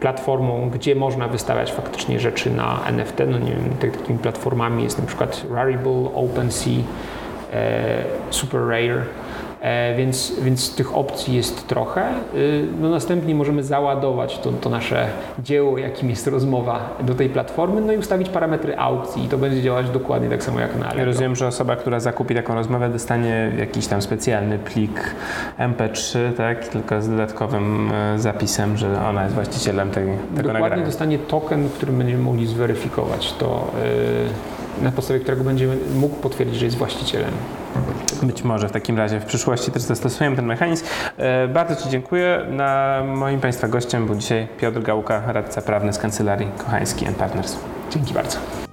platformą, 0.00 0.70
gdzie 0.70 0.94
można 0.94 1.28
wystawiać 1.28 1.72
faktycznie 1.72 2.20
rzeczy 2.20 2.50
na 2.50 2.80
NFT. 2.86 3.18
No 3.28 3.38
nie 3.38 3.50
wiem, 3.50 3.76
tak, 3.80 3.96
takimi 3.96 4.18
platformami 4.18 4.84
jest 4.84 4.98
na 4.98 5.06
przykład 5.06 5.46
Rarible, 5.50 6.10
OpenSea, 6.14 6.82
e, 7.52 8.04
Super 8.30 8.60
Rare. 8.60 9.02
E, 9.64 9.94
Więc, 9.96 10.32
więc 10.42 10.74
tych 10.74 10.96
opcji 10.96 11.34
jest 11.36 11.66
trochę. 11.68 12.02
Y, 12.34 12.64
No 12.80 12.88
następnie 12.90 13.34
możemy 13.34 13.62
załadować 13.64 14.38
to, 14.38 14.52
to 14.52 14.70
nasze 14.70 15.06
dzieło, 15.38 15.78
jakim 15.78 16.10
jest 16.10 16.26
rozmowa, 16.26 16.96
do 17.00 17.14
tej 17.14 17.28
platformy, 17.28 17.80
no 17.80 17.92
i 17.92 17.96
ustawić 17.96 18.28
parametry 18.28 18.76
aukcji 18.76 19.24
i 19.24 19.28
to 19.28 19.38
będzie 19.38 19.62
działać 19.62 19.90
dokładnie 19.90 20.28
tak 20.30 20.42
samo 20.42 20.60
jak 20.60 20.78
na 20.78 20.86
Allegro. 20.86 21.04
rozumiem, 21.04 21.36
że 21.36 21.46
osoba, 21.46 21.76
która 21.76 22.00
zakupi 22.00 22.34
taką 22.34 22.54
rozmowę, 22.54 22.88
dostanie 22.88 23.52
jakiś 23.58 23.86
tam 23.86 24.02
specjalny 24.02 24.58
plik 24.58 25.14
MP3, 25.58 26.18
tak, 26.36 26.68
tylko 26.68 27.02
z 27.02 27.08
dodatkowym 27.08 27.90
e, 28.14 28.18
zapisem, 28.18 28.76
że 28.76 29.06
ona 29.08 29.22
jest 29.22 29.34
właścicielem 29.34 29.90
tej, 29.90 30.04
tego 30.06 30.18
Dokładnie 30.36 30.60
nagrania. 30.60 30.84
dostanie 30.86 31.18
token, 31.18 31.68
który 31.68 31.92
będziemy 31.92 32.22
mogli 32.22 32.46
zweryfikować 32.46 33.32
to, 33.32 33.70
na 34.82 34.92
podstawie 34.92 35.20
którego 35.20 35.44
będziemy 35.44 35.76
mógł 35.94 36.16
potwierdzić, 36.16 36.58
że 36.58 36.64
jest 36.64 36.76
właścicielem. 36.76 37.30
Być 38.22 38.42
może 38.44 38.68
w 38.68 38.72
takim 38.72 38.96
razie 38.98 39.20
w 39.20 39.24
przyszłości 39.24 39.70
też 39.70 39.82
zastosujemy 39.82 40.36
ten 40.36 40.46
mechanizm. 40.46 40.84
E, 41.16 41.48
Bardzo 41.48 41.76
Ci 41.76 41.88
dziękuję. 41.90 42.46
Na 42.50 43.02
moim 43.06 43.40
Państwa 43.40 43.68
gościem 43.68 44.06
był 44.06 44.14
dzisiaj 44.14 44.48
Piotr 44.58 44.82
Gałka, 44.82 45.32
radca 45.32 45.62
prawny 45.62 45.92
z 45.92 45.98
kancelarii 45.98 46.48
Kochański 46.58 47.06
Partners. 47.06 47.56
Dzięki 47.90 48.14
bardzo. 48.14 48.63